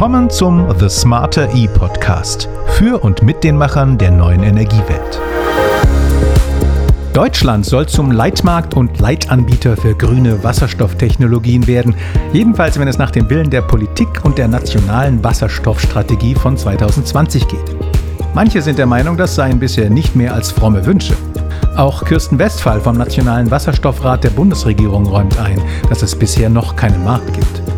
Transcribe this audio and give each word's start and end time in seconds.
Willkommen 0.00 0.30
zum 0.30 0.66
The 0.78 0.88
Smarter 0.88 1.54
E 1.54 1.68
Podcast 1.68 2.48
für 2.68 3.04
und 3.04 3.22
mit 3.22 3.44
den 3.44 3.58
Machern 3.58 3.98
der 3.98 4.10
neuen 4.10 4.42
Energiewelt. 4.42 5.20
Deutschland 7.12 7.66
soll 7.66 7.86
zum 7.86 8.10
Leitmarkt 8.10 8.72
und 8.72 8.98
Leitanbieter 8.98 9.76
für 9.76 9.94
grüne 9.94 10.42
Wasserstofftechnologien 10.42 11.66
werden, 11.66 11.94
jedenfalls 12.32 12.78
wenn 12.78 12.88
es 12.88 12.96
nach 12.96 13.10
dem 13.10 13.28
Willen 13.28 13.50
der 13.50 13.60
Politik 13.60 14.24
und 14.24 14.38
der 14.38 14.48
nationalen 14.48 15.22
Wasserstoffstrategie 15.22 16.34
von 16.34 16.56
2020 16.56 17.46
geht. 17.46 17.76
Manche 18.32 18.62
sind 18.62 18.78
der 18.78 18.86
Meinung, 18.86 19.18
das 19.18 19.34
seien 19.34 19.58
bisher 19.58 19.90
nicht 19.90 20.16
mehr 20.16 20.32
als 20.32 20.50
fromme 20.50 20.86
Wünsche. 20.86 21.12
Auch 21.76 22.06
Kirsten 22.06 22.38
Westphal 22.38 22.80
vom 22.80 22.96
Nationalen 22.96 23.50
Wasserstoffrat 23.50 24.24
der 24.24 24.30
Bundesregierung 24.30 25.04
räumt 25.04 25.38
ein, 25.38 25.60
dass 25.90 26.00
es 26.00 26.18
bisher 26.18 26.48
noch 26.48 26.74
keinen 26.74 27.04
Markt 27.04 27.34
gibt. 27.34 27.69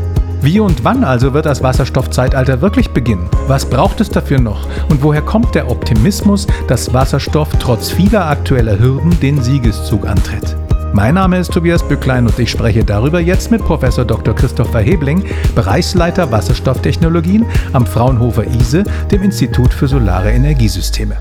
Wie 0.42 0.58
und 0.58 0.82
wann 0.82 1.04
also 1.04 1.34
wird 1.34 1.46
das 1.46 1.62
Wasserstoffzeitalter 1.62 2.60
wirklich 2.60 2.90
beginnen? 2.90 3.30
Was 3.46 3.64
braucht 3.64 4.00
es 4.00 4.10
dafür 4.10 4.40
noch? 4.40 4.66
Und 4.90 5.00
woher 5.00 5.22
kommt 5.22 5.54
der 5.54 5.70
Optimismus, 5.70 6.48
dass 6.66 6.92
Wasserstoff 6.92 7.48
trotz 7.60 7.92
vieler 7.92 8.26
aktueller 8.26 8.76
Hürden 8.76 9.16
den 9.20 9.40
Siegeszug 9.40 10.04
antritt? 10.04 10.56
Mein 10.94 11.14
Name 11.14 11.38
ist 11.38 11.52
Tobias 11.52 11.86
Bücklein 11.86 12.26
und 12.26 12.36
ich 12.40 12.50
spreche 12.50 12.84
darüber 12.84 13.20
jetzt 13.20 13.52
mit 13.52 13.62
Prof. 13.62 13.82
Dr. 13.82 14.34
Christopher 14.34 14.80
Hebling, 14.80 15.24
Bereichsleiter 15.54 16.32
Wasserstofftechnologien 16.32 17.46
am 17.72 17.86
Fraunhofer 17.86 18.44
ISE, 18.44 18.82
dem 19.12 19.22
Institut 19.22 19.72
für 19.72 19.86
Solare 19.86 20.32
Energiesysteme. 20.32 21.18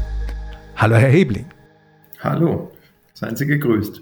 Hallo, 0.76 0.96
Herr 0.96 1.10
Hebling. 1.10 1.46
Hallo, 2.22 2.72
seien 3.14 3.36
Sie 3.36 3.46
gegrüßt. 3.46 4.02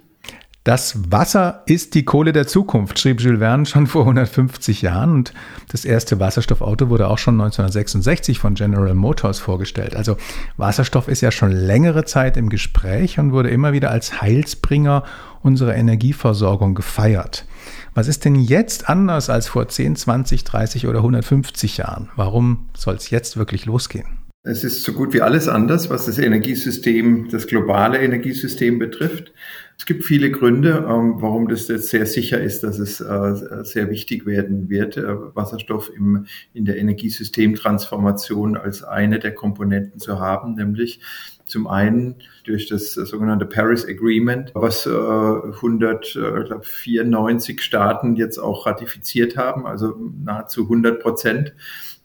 Das 0.65 1.09
Wasser 1.09 1.63
ist 1.67 1.95
die 1.95 2.03
Kohle 2.03 2.33
der 2.33 2.45
Zukunft, 2.45 2.99
schrieb 2.99 3.21
Jules 3.21 3.39
Verne 3.39 3.65
schon 3.65 3.87
vor 3.87 4.01
150 4.01 4.81
Jahren 4.81 5.13
und 5.13 5.33
das 5.71 5.85
erste 5.85 6.19
Wasserstoffauto 6.19 6.89
wurde 6.89 7.07
auch 7.07 7.17
schon 7.17 7.35
1966 7.35 8.39
von 8.39 8.55
General 8.55 8.93
Motors 8.93 9.39
vorgestellt. 9.39 9.95
Also 9.95 10.17
Wasserstoff 10.57 11.07
ist 11.07 11.21
ja 11.21 11.31
schon 11.31 11.53
längere 11.53 12.03
Zeit 12.03 12.35
im 12.35 12.49
Gespräch 12.49 13.19
und 13.19 13.31
wurde 13.31 13.49
immer 13.49 13.71
wieder 13.71 13.89
als 13.89 14.21
Heilsbringer 14.21 15.05
unserer 15.41 15.75
Energieversorgung 15.75 16.75
gefeiert. 16.75 17.45
Was 17.93 18.09
ist 18.09 18.25
denn 18.25 18.35
jetzt 18.35 18.89
anders 18.89 19.29
als 19.29 19.47
vor 19.47 19.69
10, 19.69 19.95
20, 19.95 20.43
30 20.43 20.87
oder 20.87 20.99
150 20.99 21.77
Jahren? 21.77 22.09
Warum 22.17 22.67
soll 22.75 22.95
es 22.95 23.09
jetzt 23.09 23.37
wirklich 23.37 23.65
losgehen? 23.65 24.19
Es 24.43 24.63
ist 24.63 24.83
so 24.83 24.93
gut 24.93 25.13
wie 25.13 25.21
alles 25.21 25.47
anders, 25.47 25.89
was 25.89 26.05
das 26.05 26.17
Energiesystem, 26.17 27.29
das 27.29 27.47
globale 27.47 27.99
Energiesystem 27.99 28.79
betrifft. 28.79 29.33
Es 29.79 29.85
gibt 29.85 30.03
viele 30.03 30.29
Gründe, 30.29 30.85
ähm, 30.89 31.21
warum 31.21 31.47
das 31.47 31.69
jetzt 31.69 31.87
sehr 31.87 32.05
sicher 32.05 32.37
ist, 32.39 32.63
dass 32.63 32.79
es 32.79 32.99
äh, 32.99 33.63
sehr 33.63 33.89
wichtig 33.89 34.25
werden 34.25 34.67
wird, 34.69 34.97
äh, 34.97 35.15
Wasserstoff 35.35 35.89
im, 35.95 36.25
in 36.53 36.65
der 36.65 36.77
Energiesystemtransformation 36.77 38.57
als 38.57 38.83
eine 38.83 39.19
der 39.19 39.33
Komponenten 39.33 40.01
zu 40.01 40.19
haben, 40.19 40.55
nämlich 40.55 40.99
zum 41.45 41.65
einen 41.65 42.15
durch 42.43 42.67
das 42.67 42.93
sogenannte 42.93 43.45
Paris 43.45 43.87
Agreement, 43.87 44.51
was 44.53 44.85
194 44.85 47.57
äh, 47.57 47.61
Staaten 47.61 48.17
jetzt 48.17 48.37
auch 48.37 48.65
ratifiziert 48.65 49.37
haben, 49.37 49.65
also 49.65 49.95
nahezu 50.23 50.63
100 50.63 51.01
Prozent 51.01 51.53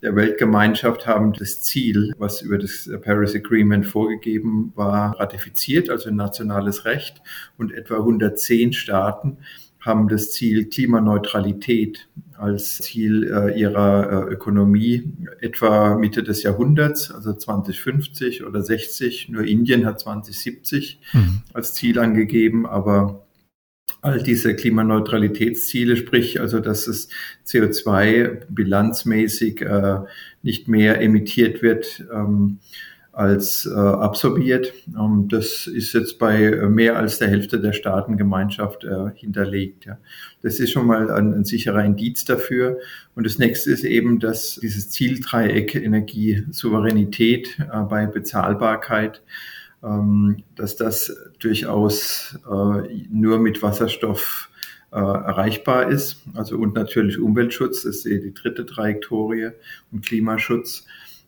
der 0.04 0.14
Weltgemeinschaft 0.16 1.06
haben 1.06 1.32
das 1.32 1.62
Ziel, 1.62 2.12
was 2.18 2.42
über 2.42 2.58
das 2.58 2.90
Paris 3.02 3.34
Agreement 3.34 3.86
vorgegeben 3.86 4.70
war, 4.74 5.18
ratifiziert, 5.18 5.88
also 5.88 6.10
nationales 6.10 6.84
Recht. 6.84 7.22
Und 7.56 7.72
etwa 7.72 7.96
110 7.96 8.74
Staaten 8.74 9.38
haben 9.80 10.08
das 10.08 10.32
Ziel 10.32 10.66
Klimaneutralität 10.66 12.08
als 12.36 12.78
Ziel 12.78 13.24
äh, 13.32 13.58
ihrer 13.58 14.28
äh, 14.28 14.32
Ökonomie 14.32 15.10
etwa 15.40 15.94
Mitte 15.94 16.22
des 16.22 16.42
Jahrhunderts, 16.42 17.10
also 17.10 17.32
2050 17.32 18.44
oder 18.44 18.62
60. 18.62 19.30
Nur 19.30 19.44
Indien 19.44 19.86
hat 19.86 20.00
2070 20.00 21.00
mhm. 21.14 21.42
als 21.54 21.72
Ziel 21.72 21.98
angegeben, 21.98 22.66
aber 22.66 23.23
all 24.04 24.22
diese 24.22 24.54
Klimaneutralitätsziele, 24.54 25.96
sprich 25.96 26.38
also, 26.38 26.60
dass 26.60 26.86
es 26.86 27.08
CO2 27.46 28.42
bilanzmäßig 28.50 29.62
äh, 29.62 30.00
nicht 30.42 30.68
mehr 30.68 31.00
emittiert 31.00 31.62
wird 31.62 32.04
ähm, 32.12 32.58
als 33.12 33.64
äh, 33.64 33.74
absorbiert. 33.74 34.74
Ähm, 34.88 35.28
das 35.30 35.66
ist 35.66 35.94
jetzt 35.94 36.18
bei 36.18 36.50
mehr 36.68 36.98
als 36.98 37.18
der 37.18 37.28
Hälfte 37.28 37.58
der 37.58 37.72
Staatengemeinschaft 37.72 38.84
äh, 38.84 39.10
hinterlegt. 39.14 39.86
Ja. 39.86 39.98
Das 40.42 40.60
ist 40.60 40.72
schon 40.72 40.86
mal 40.86 41.10
ein, 41.10 41.32
ein 41.32 41.44
sicherer 41.44 41.82
Indiz 41.82 42.26
dafür. 42.26 42.78
Und 43.14 43.24
das 43.24 43.38
nächste 43.38 43.70
ist 43.70 43.84
eben, 43.84 44.18
dass 44.18 44.58
dieses 44.60 44.90
Zieldreieck 44.90 45.74
Energie, 45.76 46.44
Souveränität 46.50 47.58
äh, 47.58 47.80
bei 47.88 48.04
Bezahlbarkeit 48.04 49.22
dass 50.56 50.76
das 50.76 51.14
durchaus 51.38 52.38
äh, 52.50 53.06
nur 53.10 53.38
mit 53.38 53.62
Wasserstoff 53.62 54.48
äh, 54.92 54.98
erreichbar 54.98 55.88
ist. 55.88 56.22
Also 56.34 56.56
und 56.56 56.74
natürlich 56.74 57.18
Umweltschutz, 57.18 57.82
das 57.82 57.96
ist 57.96 58.04
die 58.06 58.32
dritte 58.32 58.64
Trajektorie 58.64 59.50
und 59.92 60.06
Klimaschutz. 60.06 60.86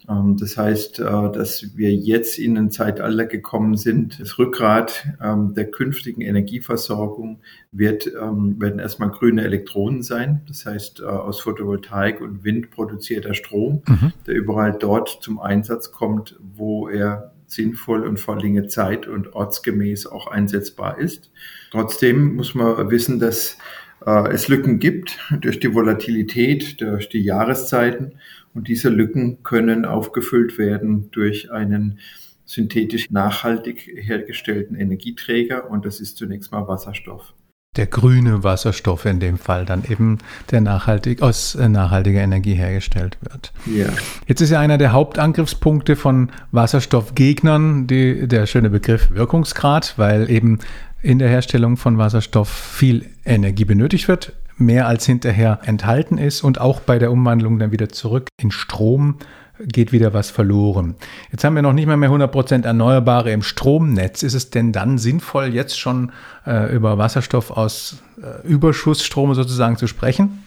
Ähm, 0.09 0.37
das 0.39 0.57
heißt, 0.57 1.01
äh, 1.01 1.03
dass 1.03 1.77
wir 1.77 1.93
jetzt 1.93 2.39
in 2.39 2.57
ein 2.57 2.71
Zeitalter 2.71 3.27
gekommen 3.27 3.77
sind. 3.77 4.21
Das 4.21 4.39
Rückgrat 4.39 5.07
ähm, 5.21 5.53
der 5.53 5.71
künftigen 5.71 6.23
Energieversorgung 6.23 7.41
wird, 7.73 8.07
werden 8.07 8.79
erstmal 8.79 9.11
grüne 9.11 9.45
Elektronen 9.45 10.03
sein. 10.03 10.41
Das 10.49 10.65
heißt, 10.65 11.03
aus 11.03 11.41
Photovoltaik 11.41 12.23
und 12.23 12.43
Wind 12.43 12.71
produzierter 12.71 13.35
Strom, 13.35 13.83
mhm. 13.87 14.15
der 14.27 14.35
überall 14.35 14.73
dort 14.73 15.19
zum 15.21 15.39
Einsatz 15.41 15.93
kommt, 15.93 16.39
wo 16.41 16.89
er 16.89 17.33
sinnvoll 17.47 18.07
und 18.07 18.19
vor 18.19 18.41
länger 18.41 18.69
Zeit 18.69 19.07
und 19.07 19.35
ortsgemäß 19.35 20.07
auch 20.07 20.27
einsetzbar 20.27 20.99
ist. 20.99 21.31
Trotzdem 21.71 22.37
muss 22.37 22.55
man 22.55 22.91
wissen, 22.91 23.19
dass 23.19 23.59
äh, 24.05 24.29
es 24.33 24.49
Lücken 24.49 24.79
gibt 24.79 25.19
durch 25.41 25.61
die 25.61 25.75
Volatilität, 25.75 26.81
durch 26.81 27.09
die 27.09 27.23
Jahreszeiten. 27.23 28.13
Und 28.55 28.69
diese 28.69 28.89
Lücken 28.89 29.43
können 29.43 29.85
aufgefüllt 29.85 30.59
werden 30.59 31.11
durch 31.11 31.51
einen 31.53 31.99
synthetisch 32.45 33.11
nachhaltig 33.11 33.91
hergestellten 33.95 34.77
Energieträger. 34.77 35.71
Und 35.71 35.85
das 35.85 36.01
ist 36.01 36.17
zunächst 36.17 36.53
mal 36.53 36.67
Wasserstoff 36.69 37.35
der 37.77 37.87
grüne 37.87 38.43
Wasserstoff 38.43 39.05
in 39.05 39.21
dem 39.21 39.39
Fall 39.39 39.65
dann 39.65 39.85
eben, 39.89 40.19
der 40.51 40.61
nachhaltig 40.61 41.23
aus 41.23 41.55
äh, 41.55 41.69
nachhaltiger 41.69 42.21
Energie 42.21 42.55
hergestellt 42.55 43.19
wird. 43.21 43.53
Ja. 43.67 43.87
Jetzt 44.27 44.41
ist 44.41 44.51
ja 44.51 44.61
einer 44.61 44.79
der 44.79 44.93
Hauptangriffspunkte 44.93 45.97
von 45.97 46.31
Wasserstoffgegnern 46.53 47.87
die, 47.87 48.27
der 48.27 48.47
schöne 48.47 48.71
Begriff 48.71 49.11
Wirkungsgrad, 49.11 49.95
weil 49.97 50.31
eben 50.31 50.59
in 51.03 51.19
der 51.19 51.29
Herstellung 51.29 51.77
von 51.77 51.99
Wasserstoff 51.99 52.49
viel 52.49 53.07
Energie 53.25 53.65
benötigt 53.65 54.09
wird, 54.09 54.33
mehr 54.57 54.87
als 54.87 55.07
hinterher 55.07 55.61
enthalten 55.65 56.19
ist 56.19 56.43
und 56.43 56.61
auch 56.61 56.81
bei 56.81 56.99
der 56.99 57.13
Umwandlung 57.13 57.59
dann 57.59 57.73
wieder 57.73 57.89
zurück 57.89 58.29
in 58.41 58.51
Strom 58.51 59.17
geht 59.61 59.93
wieder 59.93 60.13
was 60.15 60.31
verloren. 60.31 60.95
Jetzt 61.31 61.45
haben 61.45 61.55
wir 61.55 61.63
noch 61.63 61.73
nicht 61.73 61.87
mal 61.87 61.97
mehr 61.97 62.11
100% 62.11 62.65
Erneuerbare 62.65 63.33
im 63.33 63.43
Stromnetz. 63.43 64.23
Ist 64.23 64.35
es 64.35 64.51
denn 64.51 64.73
dann 64.73 64.99
sinnvoll, 64.99 65.55
jetzt 65.55 65.79
schon 65.79 66.13
äh, 66.47 66.75
über 66.75 66.99
Wasserstoff 66.99 67.51
aus 67.51 67.99
äh, 68.23 68.47
Überschussstrom 68.47 69.35
sozusagen 69.35 69.77
zu 69.77 69.87
sprechen? 69.87 70.46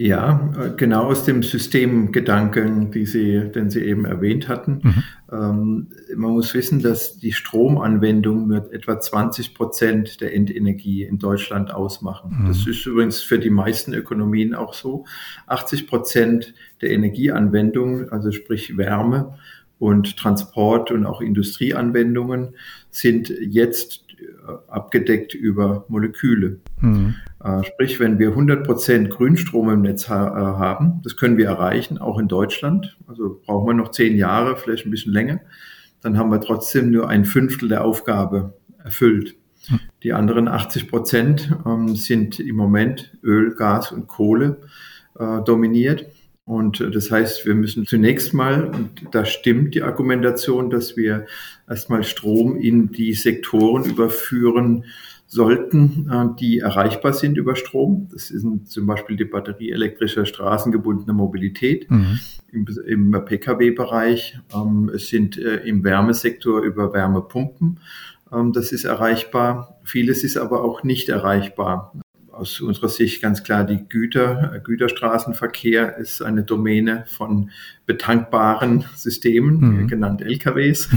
Ja, 0.00 0.52
äh, 0.56 0.70
genau 0.76 1.06
aus 1.06 1.24
dem 1.24 1.42
Systemgedanken, 1.42 2.92
die 2.92 3.04
Sie, 3.04 3.50
den 3.50 3.68
Sie 3.68 3.80
eben 3.80 4.04
erwähnt 4.04 4.46
hatten. 4.46 4.80
Mhm. 4.80 5.04
Ähm, 5.32 5.86
man 6.14 6.30
muss 6.30 6.54
wissen, 6.54 6.80
dass 6.80 7.18
die 7.18 7.32
Stromanwendung 7.32 8.46
nur 8.46 8.72
etwa 8.72 9.00
20 9.00 9.54
Prozent 9.54 10.20
der 10.20 10.36
Endenergie 10.36 11.02
in 11.02 11.18
Deutschland 11.18 11.74
ausmachen. 11.74 12.42
Mhm. 12.42 12.46
Das 12.46 12.64
ist 12.64 12.86
übrigens 12.86 13.20
für 13.20 13.40
die 13.40 13.50
meisten 13.50 13.92
Ökonomien 13.92 14.54
auch 14.54 14.72
so. 14.72 15.04
80 15.48 15.88
Prozent 15.88 16.54
der 16.80 16.92
Energieanwendung, 16.92 18.08
also 18.10 18.30
sprich 18.30 18.76
Wärme 18.76 19.34
und 19.80 20.16
Transport 20.16 20.92
und 20.92 21.06
auch 21.06 21.20
Industrieanwendungen, 21.20 22.54
sind 22.92 23.30
jetzt 23.30 24.04
abgedeckt 24.68 25.34
über 25.34 25.84
Moleküle. 25.88 26.60
Mhm. 26.80 27.14
Äh, 27.42 27.64
sprich, 27.64 28.00
wenn 28.00 28.18
wir 28.18 28.30
100 28.30 28.64
Prozent 28.64 29.10
Grünstrom 29.10 29.70
im 29.70 29.82
Netz 29.82 30.08
ha 30.08 30.28
äh, 30.28 30.58
haben, 30.58 31.00
das 31.02 31.16
können 31.16 31.36
wir 31.36 31.46
erreichen, 31.46 31.98
auch 31.98 32.18
in 32.18 32.28
Deutschland, 32.28 32.96
also 33.06 33.40
brauchen 33.44 33.66
wir 33.68 33.74
noch 33.74 33.90
zehn 33.90 34.16
Jahre, 34.16 34.56
vielleicht 34.56 34.86
ein 34.86 34.90
bisschen 34.90 35.12
länger, 35.12 35.40
dann 36.00 36.18
haben 36.18 36.30
wir 36.30 36.40
trotzdem 36.40 36.90
nur 36.90 37.08
ein 37.08 37.24
Fünftel 37.24 37.68
der 37.68 37.84
Aufgabe 37.84 38.54
erfüllt. 38.82 39.36
Mhm. 39.68 39.80
Die 40.02 40.12
anderen 40.12 40.48
80 40.48 40.88
Prozent 40.88 41.54
ähm, 41.66 41.96
sind 41.96 42.40
im 42.40 42.56
Moment 42.56 43.16
Öl, 43.22 43.54
Gas 43.54 43.92
und 43.92 44.06
Kohle 44.06 44.58
äh, 45.18 45.42
dominiert. 45.42 46.06
Und 46.48 46.80
äh, 46.80 46.90
das 46.90 47.10
heißt, 47.10 47.44
wir 47.44 47.54
müssen 47.54 47.86
zunächst 47.86 48.32
mal, 48.32 48.64
und 48.74 48.90
da 49.12 49.26
stimmt 49.26 49.74
die 49.74 49.82
Argumentation, 49.82 50.70
dass 50.70 50.96
wir 50.96 51.26
erstmal 51.68 52.04
Strom 52.04 52.56
in 52.56 52.90
die 52.90 53.12
Sektoren 53.12 53.84
überführen 53.84 54.84
sollten, 55.26 56.08
äh, 56.10 56.40
die 56.40 56.60
erreichbar 56.60 57.12
sind 57.12 57.36
über 57.36 57.54
Strom. 57.54 58.08
Das 58.10 58.28
sind 58.28 58.70
zum 58.70 58.86
Beispiel 58.86 59.16
die 59.16 59.26
batterieelektrische 59.26 60.24
straßengebundene 60.24 61.12
Mobilität 61.12 61.90
mhm. 61.90 62.18
im, 62.50 62.66
im 62.86 63.24
Pkw-Bereich. 63.26 64.38
Ähm, 64.54 64.90
es 64.94 65.08
sind 65.08 65.36
äh, 65.36 65.56
im 65.66 65.84
Wärmesektor 65.84 66.62
über 66.62 66.94
Wärmepumpen. 66.94 67.78
Ähm, 68.32 68.54
das 68.54 68.72
ist 68.72 68.84
erreichbar. 68.84 69.78
Vieles 69.84 70.24
ist 70.24 70.38
aber 70.38 70.64
auch 70.64 70.82
nicht 70.82 71.10
erreichbar 71.10 71.92
aus 72.38 72.60
unserer 72.60 72.88
Sicht 72.88 73.20
ganz 73.20 73.42
klar 73.42 73.64
die 73.64 73.88
Güter, 73.88 74.60
Güterstraßenverkehr 74.64 75.96
ist 75.98 76.22
eine 76.22 76.44
Domäne 76.44 77.04
von 77.06 77.50
betankbaren 77.88 78.84
Systemen, 78.94 79.60
mhm. 79.60 79.88
genannt 79.88 80.20
LKWs, 80.20 80.90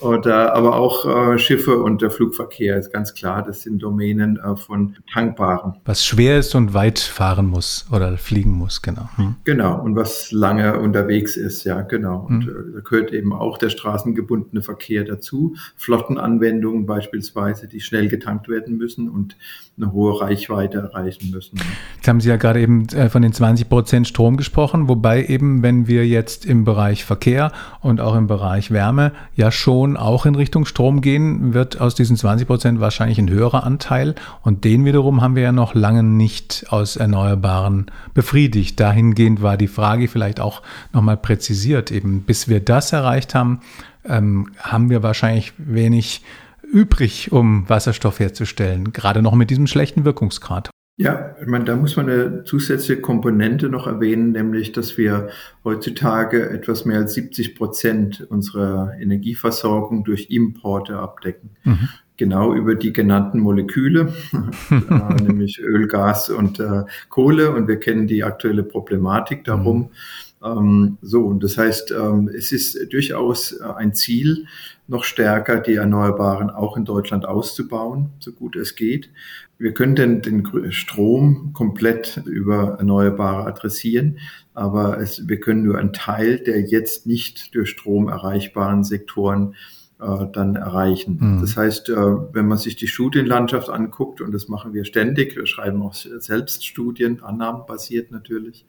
oder 0.00 0.54
aber 0.54 0.76
auch 0.76 1.32
äh, 1.32 1.38
Schiffe 1.38 1.78
und 1.82 2.02
der 2.02 2.10
Flugverkehr 2.10 2.76
ist 2.76 2.92
ganz 2.92 3.14
klar, 3.14 3.42
das 3.42 3.62
sind 3.62 3.82
Domänen 3.82 4.36
äh, 4.36 4.54
von 4.54 4.96
tankbaren. 5.10 5.76
Was 5.86 6.04
schwer 6.04 6.38
ist 6.38 6.54
und 6.54 6.74
weit 6.74 6.98
fahren 6.98 7.46
muss 7.46 7.86
oder 7.90 8.18
fliegen 8.18 8.50
muss, 8.50 8.82
genau. 8.82 9.08
Mhm. 9.16 9.36
Genau, 9.44 9.80
und 9.80 9.96
was 9.96 10.30
lange 10.30 10.78
unterwegs 10.78 11.38
ist, 11.38 11.64
ja, 11.64 11.80
genau. 11.80 12.26
Und 12.28 12.44
mhm. 12.44 12.50
äh, 12.50 12.74
da 12.74 12.80
gehört 12.80 13.12
eben 13.12 13.32
auch 13.32 13.56
der 13.56 13.70
straßengebundene 13.70 14.60
Verkehr 14.60 15.04
dazu, 15.04 15.56
Flottenanwendungen 15.76 16.84
beispielsweise, 16.84 17.66
die 17.66 17.80
schnell 17.80 18.08
getankt 18.08 18.50
werden 18.50 18.76
müssen 18.76 19.08
und 19.08 19.36
eine 19.78 19.92
hohe 19.92 20.20
Reichweite 20.20 20.59
erreichen 20.66 21.30
müssen. 21.30 21.58
Jetzt 21.96 22.08
haben 22.08 22.20
Sie 22.20 22.28
ja 22.28 22.36
gerade 22.36 22.60
eben 22.60 22.88
äh, 22.88 23.08
von 23.08 23.22
den 23.22 23.32
20 23.32 23.68
Prozent 23.68 24.08
Strom 24.08 24.36
gesprochen, 24.36 24.88
wobei 24.88 25.24
eben, 25.24 25.62
wenn 25.62 25.86
wir 25.86 26.06
jetzt 26.06 26.44
im 26.46 26.64
Bereich 26.64 27.04
Verkehr 27.04 27.52
und 27.80 28.00
auch 28.00 28.14
im 28.14 28.26
Bereich 28.26 28.70
Wärme 28.70 29.12
ja 29.34 29.50
schon 29.50 29.96
auch 29.96 30.26
in 30.26 30.34
Richtung 30.34 30.64
Strom 30.64 31.00
gehen, 31.00 31.54
wird 31.54 31.80
aus 31.80 31.94
diesen 31.94 32.16
20 32.16 32.46
Prozent 32.46 32.80
wahrscheinlich 32.80 33.18
ein 33.18 33.30
höherer 33.30 33.64
Anteil. 33.64 34.14
Und 34.42 34.64
den 34.64 34.84
wiederum 34.84 35.20
haben 35.20 35.36
wir 35.36 35.42
ja 35.42 35.52
noch 35.52 35.74
lange 35.74 36.02
nicht 36.02 36.66
aus 36.70 36.96
Erneuerbaren 36.96 37.86
befriedigt. 38.14 38.78
Dahingehend 38.80 39.42
war 39.42 39.56
die 39.56 39.68
Frage 39.68 40.08
vielleicht 40.08 40.40
auch 40.40 40.62
nochmal 40.92 41.16
präzisiert. 41.16 41.90
Eben 41.90 42.22
bis 42.22 42.48
wir 42.48 42.60
das 42.60 42.92
erreicht 42.92 43.34
haben, 43.34 43.60
ähm, 44.04 44.50
haben 44.58 44.90
wir 44.90 45.02
wahrscheinlich 45.02 45.52
wenig 45.58 46.22
übrig, 46.70 47.32
um 47.32 47.68
Wasserstoff 47.68 48.20
herzustellen, 48.20 48.92
gerade 48.92 49.22
noch 49.22 49.34
mit 49.34 49.50
diesem 49.50 49.66
schlechten 49.66 50.04
Wirkungsgrad. 50.04 50.70
Ja, 51.00 51.34
ich 51.40 51.46
meine, 51.46 51.64
da 51.64 51.76
muss 51.76 51.96
man 51.96 52.10
eine 52.10 52.44
zusätzliche 52.44 53.00
Komponente 53.00 53.70
noch 53.70 53.86
erwähnen, 53.86 54.32
nämlich, 54.32 54.72
dass 54.72 54.98
wir 54.98 55.30
heutzutage 55.64 56.50
etwas 56.50 56.84
mehr 56.84 56.98
als 56.98 57.14
70 57.14 57.54
Prozent 57.54 58.26
unserer 58.28 58.92
Energieversorgung 59.00 60.04
durch 60.04 60.26
Importe 60.28 60.98
abdecken. 60.98 61.56
Mhm. 61.64 61.88
Genau 62.18 62.52
über 62.52 62.74
die 62.74 62.92
genannten 62.92 63.40
Moleküle, 63.40 64.12
äh, 64.70 65.22
nämlich 65.22 65.58
Öl, 65.58 65.88
Gas 65.88 66.28
und 66.28 66.60
äh, 66.60 66.82
Kohle. 67.08 67.52
Und 67.52 67.66
wir 67.66 67.80
kennen 67.80 68.06
die 68.06 68.22
aktuelle 68.22 68.62
Problematik 68.62 69.44
darum. 69.44 69.78
Mhm. 69.78 69.88
Ähm, 70.44 70.98
so, 71.00 71.24
und 71.24 71.42
das 71.42 71.56
heißt, 71.56 71.92
ähm, 71.92 72.28
es 72.28 72.52
ist 72.52 72.92
durchaus 72.92 73.58
ein 73.58 73.94
Ziel, 73.94 74.46
noch 74.90 75.04
stärker 75.04 75.60
die 75.60 75.76
Erneuerbaren 75.76 76.50
auch 76.50 76.76
in 76.76 76.84
Deutschland 76.84 77.24
auszubauen, 77.24 78.10
so 78.18 78.32
gut 78.32 78.56
es 78.56 78.74
geht. 78.74 79.10
Wir 79.56 79.72
können 79.72 79.94
den, 79.94 80.20
den 80.20 80.72
Strom 80.72 81.52
komplett 81.52 82.20
über 82.26 82.76
Erneuerbare 82.78 83.46
adressieren, 83.46 84.18
aber 84.52 84.98
es, 85.00 85.28
wir 85.28 85.38
können 85.38 85.62
nur 85.62 85.78
einen 85.78 85.92
Teil 85.92 86.38
der 86.38 86.60
jetzt 86.60 87.06
nicht 87.06 87.54
durch 87.54 87.70
Strom 87.70 88.08
erreichbaren 88.08 88.82
Sektoren 88.82 89.52
äh, 89.52 89.79
dann 90.32 90.56
erreichen. 90.56 91.18
Mhm. 91.20 91.40
Das 91.40 91.56
heißt, 91.56 91.90
äh, 91.90 91.94
wenn 91.94 92.46
man 92.46 92.58
sich 92.58 92.76
die 92.76 92.88
Studienlandschaft 92.88 93.68
anguckt, 93.68 94.20
und 94.20 94.32
das 94.32 94.48
machen 94.48 94.72
wir 94.72 94.84
ständig, 94.84 95.36
wir 95.36 95.46
schreiben 95.46 95.82
auch 95.82 95.94
selbst 95.94 96.64
Studien, 96.64 97.22
annahmenbasiert 97.22 98.10
natürlich, 98.10 98.64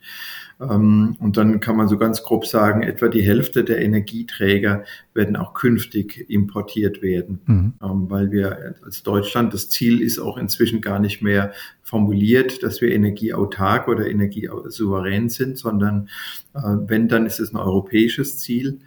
ähm, 0.60 1.16
und 1.18 1.36
dann 1.36 1.60
kann 1.60 1.76
man 1.76 1.88
so 1.88 1.96
ganz 1.96 2.22
grob 2.22 2.46
sagen, 2.46 2.82
etwa 2.82 3.08
die 3.08 3.22
Hälfte 3.22 3.64
der 3.64 3.80
Energieträger 3.80 4.84
werden 5.14 5.36
auch 5.36 5.54
künftig 5.54 6.26
importiert 6.28 7.02
werden, 7.02 7.40
mhm. 7.46 7.72
Ähm, 7.82 8.10
weil 8.10 8.30
wir 8.30 8.74
als 8.84 9.02
Deutschland, 9.02 9.54
das 9.54 9.70
Ziel 9.70 10.02
ist 10.02 10.18
auch 10.18 10.36
inzwischen 10.36 10.80
gar 10.80 10.98
nicht 10.98 11.22
mehr 11.22 11.52
formuliert, 11.82 12.62
dass 12.62 12.80
wir 12.80 12.90
energieautark 12.92 13.88
oder 13.88 14.06
energiesouverän 14.06 15.28
sind, 15.28 15.58
sondern 15.58 16.08
äh, 16.54 16.60
wenn, 16.86 17.08
dann 17.08 17.26
ist 17.26 17.40
es 17.40 17.52
ein 17.52 17.58
europäisches 17.58 18.38
Ziel. 18.38 18.80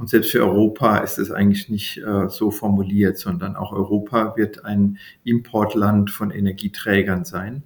Und 0.00 0.08
selbst 0.08 0.30
für 0.30 0.42
Europa 0.42 0.96
ist 0.96 1.18
es 1.18 1.30
eigentlich 1.30 1.68
nicht 1.68 1.98
äh, 1.98 2.30
so 2.30 2.50
formuliert, 2.50 3.18
sondern 3.18 3.54
auch 3.54 3.70
Europa 3.70 4.34
wird 4.34 4.64
ein 4.64 4.96
Importland 5.24 6.10
von 6.10 6.30
Energieträgern 6.30 7.26
sein. 7.26 7.64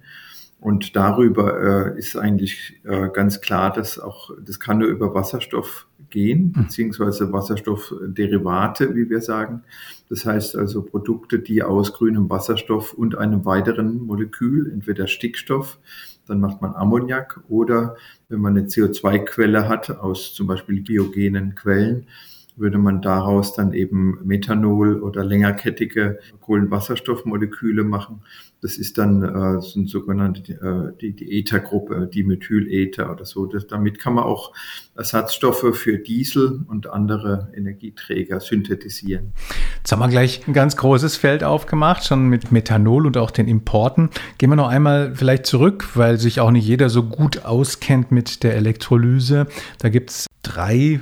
Und 0.59 0.97
darüber 0.97 1.93
äh, 1.93 1.97
ist 1.97 2.17
eigentlich 2.17 2.73
äh, 2.83 3.07
ganz 3.13 3.39
klar, 3.39 3.71
dass 3.71 3.99
auch, 3.99 4.31
das 4.45 4.59
kann 4.59 4.79
nur 4.79 4.89
über 4.89 5.13
Wasserstoff 5.13 5.87
gehen, 6.09 6.53
hm. 6.53 6.63
beziehungsweise 6.63 7.31
Wasserstoffderivate, 7.31 8.93
wie 8.95 9.09
wir 9.09 9.21
sagen. 9.21 9.63
Das 10.09 10.25
heißt 10.25 10.57
also 10.57 10.81
Produkte, 10.81 11.39
die 11.39 11.63
aus 11.63 11.93
grünem 11.93 12.29
Wasserstoff 12.29 12.93
und 12.93 13.17
einem 13.17 13.45
weiteren 13.45 14.05
Molekül, 14.05 14.69
entweder 14.73 15.07
Stickstoff, 15.07 15.79
dann 16.27 16.39
macht 16.39 16.61
man 16.61 16.75
Ammoniak 16.75 17.41
oder 17.49 17.95
wenn 18.29 18.41
man 18.41 18.57
eine 18.57 18.67
CO2-Quelle 18.67 19.67
hat 19.67 19.89
aus 19.89 20.33
zum 20.33 20.47
Beispiel 20.47 20.81
biogenen 20.81 21.55
Quellen, 21.55 22.07
würde 22.57 22.77
man 22.77 23.01
daraus 23.01 23.53
dann 23.53 23.73
eben 23.73 24.19
Methanol 24.23 25.01
oder 25.01 25.23
längerkettige 25.23 26.19
Kohlenwasserstoffmoleküle 26.41 27.83
machen. 27.83 28.21
Das 28.61 28.77
ist 28.77 28.97
dann 28.97 29.21
äh, 29.21 29.61
sind 29.61 29.89
sogenannte 29.89 30.53
äh, 30.53 30.97
die, 30.99 31.13
die 31.13 31.39
Ethergruppe, 31.39 32.09
die 32.11 32.23
Methylether 32.23 33.11
oder 33.11 33.25
so. 33.25 33.45
Das, 33.45 33.67
damit 33.67 33.99
kann 33.99 34.13
man 34.15 34.23
auch 34.23 34.53
Ersatzstoffe 34.95 35.75
für 35.75 35.97
Diesel 35.97 36.63
und 36.67 36.89
andere 36.89 37.51
Energieträger 37.55 38.39
synthetisieren. 38.39 39.33
Jetzt 39.77 39.91
haben 39.91 39.99
wir 39.99 40.07
gleich 40.07 40.47
ein 40.47 40.53
ganz 40.53 40.77
großes 40.77 41.17
Feld 41.17 41.43
aufgemacht, 41.43 42.05
schon 42.05 42.27
mit 42.27 42.51
Methanol 42.51 43.05
und 43.05 43.17
auch 43.17 43.31
den 43.31 43.47
Importen. 43.47 44.09
Gehen 44.37 44.49
wir 44.49 44.55
noch 44.55 44.69
einmal 44.69 45.13
vielleicht 45.13 45.45
zurück, 45.45 45.89
weil 45.95 46.17
sich 46.17 46.39
auch 46.39 46.51
nicht 46.51 46.65
jeder 46.65 46.89
so 46.89 47.03
gut 47.03 47.45
auskennt 47.45 48.11
mit 48.11 48.43
der 48.43 48.55
Elektrolyse. 48.55 49.47
Da 49.79 49.89
gibt 49.89 50.09
es 50.11 50.27
drei 50.41 51.01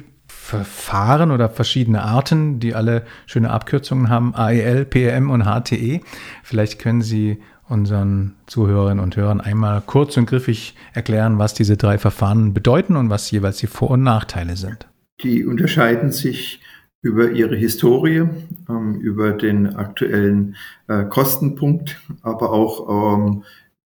Verfahren 0.54 1.32
oder 1.32 1.50
verschiedene 1.50 2.04
Arten, 2.04 2.60
die 2.60 2.76
alle 2.76 3.06
schöne 3.26 3.50
Abkürzungen 3.50 4.10
haben, 4.10 4.36
AEL, 4.36 4.86
PEM 4.86 5.32
und 5.32 5.46
HTE. 5.46 6.02
Vielleicht 6.44 6.78
können 6.78 7.02
Sie 7.02 7.40
unseren 7.68 8.36
Zuhörerinnen 8.46 9.04
und 9.04 9.18
Hörern 9.18 9.42
einmal 9.42 9.82
kurz 9.84 10.16
und 10.16 10.28
griffig 10.28 10.76
erklären, 10.94 11.40
was 11.40 11.56
diese 11.56 11.76
drei 11.76 11.98
Verfahren 11.98 12.54
bedeuten 12.54 12.98
und 12.98 13.10
was 13.10 13.32
jeweils 13.32 13.58
die 13.58 13.68
Vor- 13.68 13.90
und 13.90 14.04
Nachteile 14.04 14.56
sind. 14.56 14.88
Die 15.24 15.44
unterscheiden 15.44 16.12
sich 16.12 16.62
über 17.02 17.32
ihre 17.32 17.56
Historie, 17.56 18.30
ähm, 18.70 19.00
über 19.02 19.32
den 19.32 19.76
aktuellen 19.76 20.56
äh, 20.88 21.06
Kostenpunkt, 21.06 22.00
aber 22.22 22.52
auch 22.54 23.18
ähm, 23.18 23.44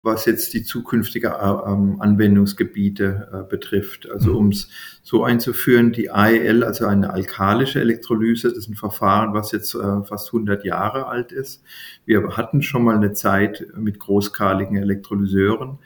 was 0.04 0.26
jetzt 0.26 0.52
die 0.52 0.62
zukünftige 0.62 1.28
äh, 1.28 1.70
ähm, 1.70 1.96
Anwendungsgebiete 1.98 3.28
äh, 3.32 3.48
betrifft. 3.48 4.08
Also 4.10 4.32
mhm. 4.32 4.36
um 4.36 4.48
es 4.48 4.68
so 5.02 5.24
einzuführen, 5.24 5.92
die 5.92 6.10
AEL, 6.10 6.62
also 6.62 6.86
eine 6.86 7.10
alkalische 7.10 7.80
Elektrolyse, 7.80 8.48
das 8.48 8.58
ist 8.58 8.68
ein 8.68 8.74
Verfahren, 8.74 9.32
was 9.32 9.50
jetzt 9.50 9.74
äh, 9.74 10.02
fast 10.04 10.28
100 10.28 10.64
Jahre 10.64 11.06
alt 11.06 11.32
ist. 11.32 11.62
Wir 12.04 12.36
hatten 12.36 12.60
schon 12.62 12.84
mal 12.84 12.96
eine 12.96 13.14
Zeit 13.14 13.66
mit 13.76 13.98
großskaligen 13.98 14.76
Elektrolyseuren. 14.76 15.78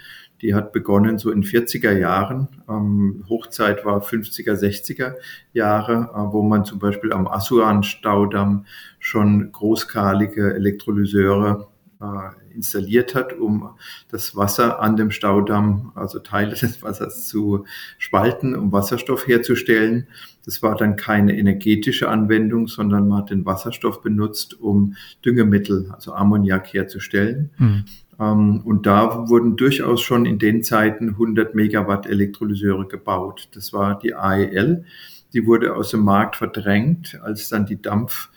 Die 0.43 0.55
hat 0.55 0.73
begonnen 0.73 1.19
so 1.19 1.31
in 1.31 1.45
40er 1.45 1.97
Jahren. 1.97 2.49
Ähm, 2.69 3.25
Hochzeit 3.29 3.85
war 3.85 4.03
50er, 4.03 4.55
60er 4.55 5.15
Jahre, 5.53 6.11
äh, 6.13 6.33
wo 6.33 6.43
man 6.43 6.65
zum 6.65 6.81
Beispiel 6.81 7.13
am 7.13 7.29
Asuan-Staudamm 7.29 8.67
schon 8.99 9.53
großskalige 9.53 10.55
Elektrolyseure 10.55 11.69
äh, 12.01 12.48
installiert 12.59 13.15
hat, 13.15 13.33
um 13.33 13.71
das 14.11 14.37
Wasser 14.37 14.83
an 14.83 14.97
dem 14.97 15.11
Staudamm, 15.11 15.93
also 15.95 16.19
Teile 16.19 16.55
des 16.55 16.83
Wassers 16.83 17.29
zu 17.29 17.65
spalten, 17.99 18.55
um 18.55 18.73
Wasserstoff 18.73 19.27
herzustellen. 19.27 20.09
Das 20.45 20.63
war 20.63 20.75
dann 20.77 20.97
keine 20.97 21.39
energetische 21.39 22.09
Anwendung, 22.09 22.69
sondern 22.69 23.09
man 23.09 23.19
hat 23.19 23.31
den 23.31 23.47
Wasserstoff 23.47 24.03
benutzt, 24.03 24.61
um 24.61 24.97
Düngemittel, 25.25 25.91
also 25.95 26.13
Ammoniak 26.13 26.73
herzustellen. 26.75 27.51
Mhm. 27.59 27.85
Um, 28.21 28.63
und 28.67 28.85
da 28.85 29.29
wurden 29.29 29.57
durchaus 29.57 30.03
schon 30.03 30.27
in 30.27 30.41
den 30.41 30.65
Zeiten 30.65 31.11
100 31.11 31.55
Megawatt 31.55 32.05
Elektrolyseure 32.05 32.89
gebaut. 32.89 33.49
Das 33.55 33.73
war 33.73 33.97
die 33.97 34.13
AEL. 34.13 34.85
Die 35.33 35.47
wurde 35.47 35.77
aus 35.77 35.93
dem 35.93 36.01
Markt 36.01 36.35
verdrängt, 36.35 37.17
als 37.23 37.49
dann 37.49 37.65
die 37.65 37.81
Dampf 37.81 38.29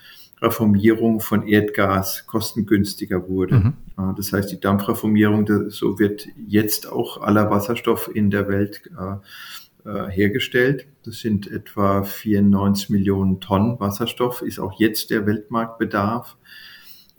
Reformierung 0.42 1.20
von 1.20 1.48
Erdgas 1.48 2.26
kostengünstiger 2.26 3.28
wurde. 3.30 3.56
Mhm. 3.56 3.74
Das 4.18 4.34
heißt, 4.34 4.52
die 4.52 4.60
Dampfreformierung, 4.60 5.70
so 5.70 6.00
wird 6.00 6.28
jetzt 6.48 6.92
auch 6.92 7.22
aller 7.22 7.50
Wasserstoff 7.50 8.10
in 8.14 8.30
der 8.30 8.48
Welt 8.48 8.82
äh, 8.98 9.90
äh, 9.90 10.10
hergestellt. 10.10 10.86
Das 11.04 11.20
sind 11.20 11.52
etwa 11.52 12.04
94 12.04 12.92
Millionen 12.92 13.40
Tonnen 13.40 13.80
Wasserstoff, 13.80 14.44
ist 14.44 14.60
auch 14.60 14.80
jetzt 14.80 15.10
der 15.10 15.26
Weltmarktbedarf. 15.26 16.38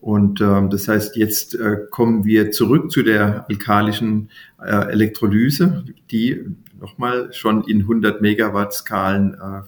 Und 0.00 0.40
ähm, 0.40 0.70
das 0.70 0.88
heißt, 0.88 1.16
jetzt 1.16 1.54
äh, 1.54 1.78
kommen 1.90 2.24
wir 2.24 2.50
zurück 2.50 2.90
zu 2.90 3.02
der 3.02 3.46
alkalischen 3.48 4.30
äh, 4.60 4.90
Elektrolyse, 4.90 5.84
die 6.10 6.44
nochmal 6.80 7.32
schon 7.32 7.64
in 7.64 7.80
100 7.82 8.20
Megawatt 8.20 8.72
Skalen 8.74 9.34
äh, 9.34 9.62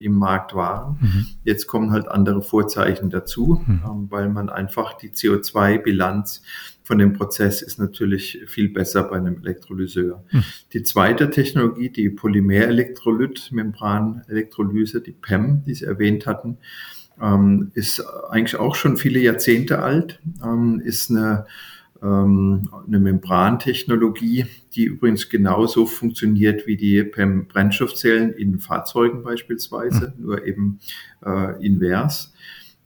im 0.00 0.14
Markt 0.14 0.54
waren. 0.54 0.98
Mhm. 1.00 1.26
Jetzt 1.44 1.66
kommen 1.66 1.90
halt 1.92 2.08
andere 2.08 2.40
Vorzeichen 2.42 3.10
dazu, 3.10 3.62
mhm. 3.64 3.82
ähm, 3.84 4.06
weil 4.10 4.30
man 4.30 4.48
einfach 4.48 4.94
die 4.94 5.10
CO2-Bilanz 5.10 6.42
von 6.82 6.98
dem 6.98 7.12
Prozess 7.12 7.60
ist 7.62 7.78
natürlich 7.78 8.42
viel 8.46 8.70
besser 8.70 9.04
bei 9.04 9.18
einem 9.18 9.36
Elektrolyseur. 9.42 10.24
Mhm. 10.32 10.42
Die 10.72 10.82
zweite 10.82 11.30
Technologie, 11.30 11.90
die 11.90 12.10
Polymer-Elektrolyt-Membran-Elektrolyse, 12.10 15.00
die 15.02 15.12
PEM, 15.12 15.62
die 15.64 15.74
Sie 15.74 15.84
erwähnt 15.84 16.26
hatten, 16.26 16.58
ähm, 17.20 17.70
ist 17.74 18.02
eigentlich 18.30 18.56
auch 18.56 18.74
schon 18.74 18.96
viele 18.96 19.20
Jahrzehnte 19.20 19.80
alt, 19.80 20.18
ähm, 20.42 20.80
ist 20.80 21.10
eine, 21.10 21.44
ähm, 22.02 22.68
eine 22.86 22.98
Membrantechnologie, 22.98 24.46
die 24.74 24.84
übrigens 24.84 25.28
genauso 25.28 25.84
funktioniert 25.86 26.66
wie 26.66 26.76
die 26.76 27.04
PEM-Brennstoffzellen 27.04 28.32
in 28.32 28.58
Fahrzeugen 28.58 29.22
beispielsweise, 29.22 30.14
mhm. 30.16 30.24
nur 30.24 30.44
eben 30.46 30.80
äh, 31.24 31.64
invers. 31.64 32.32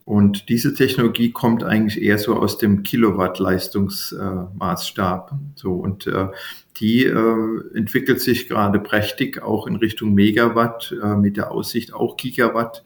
Und 0.05 0.51
diese 0.51 0.75
Technologie 0.75 1.33
kommt 1.33 1.65
eigentlich 1.65 2.03
eher 2.03 2.19
so 2.19 2.37
aus 2.37 2.59
dem 2.59 2.83
Kilowatt-Leistungsmaßstab. 2.83 5.33
Äh, 5.33 5.37
so 5.55 5.73
und 5.73 6.07
äh, 6.07 6.29
die 6.77 7.05
äh, 7.05 7.75
entwickelt 7.75 8.21
sich 8.21 8.47
gerade 8.49 8.81
prächtig 8.81 9.43
auch 9.43 9.67
in 9.67 9.77
Richtung 9.77 10.13
Megawatt 10.13 10.95
äh, 11.03 11.17
mit 11.17 11.39
der 11.39 11.53
Aussicht 11.53 11.95
auch 11.95 12.19
Gigawatt 12.19 12.85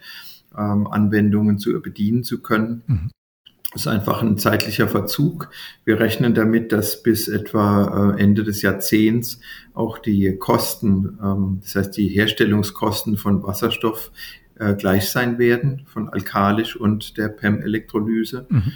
ähm, 0.56 0.86
Anwendungen 0.86 1.58
zu 1.58 1.80
bedienen 1.80 2.22
zu 2.22 2.40
können. 2.40 2.84
Mhm. 2.86 3.10
Das 3.72 3.82
ist 3.82 3.88
einfach 3.88 4.22
ein 4.22 4.38
zeitlicher 4.38 4.88
Verzug. 4.88 5.50
Wir 5.84 6.00
rechnen 6.00 6.34
damit, 6.34 6.72
dass 6.72 7.02
bis 7.02 7.28
etwa 7.28 8.14
äh, 8.16 8.20
Ende 8.22 8.42
des 8.42 8.62
Jahrzehnts 8.62 9.40
auch 9.74 9.98
die 9.98 10.36
Kosten, 10.38 11.18
ähm, 11.22 11.58
das 11.62 11.74
heißt 11.74 11.96
die 11.96 12.08
Herstellungskosten 12.08 13.18
von 13.18 13.42
Wasserstoff 13.42 14.10
äh, 14.58 14.74
gleich 14.74 15.10
sein 15.10 15.38
werden, 15.38 15.82
von 15.86 16.08
alkalisch 16.08 16.76
und 16.76 17.18
der 17.18 17.28
PEM-Elektrolyse. 17.28 18.46
Mhm. 18.48 18.72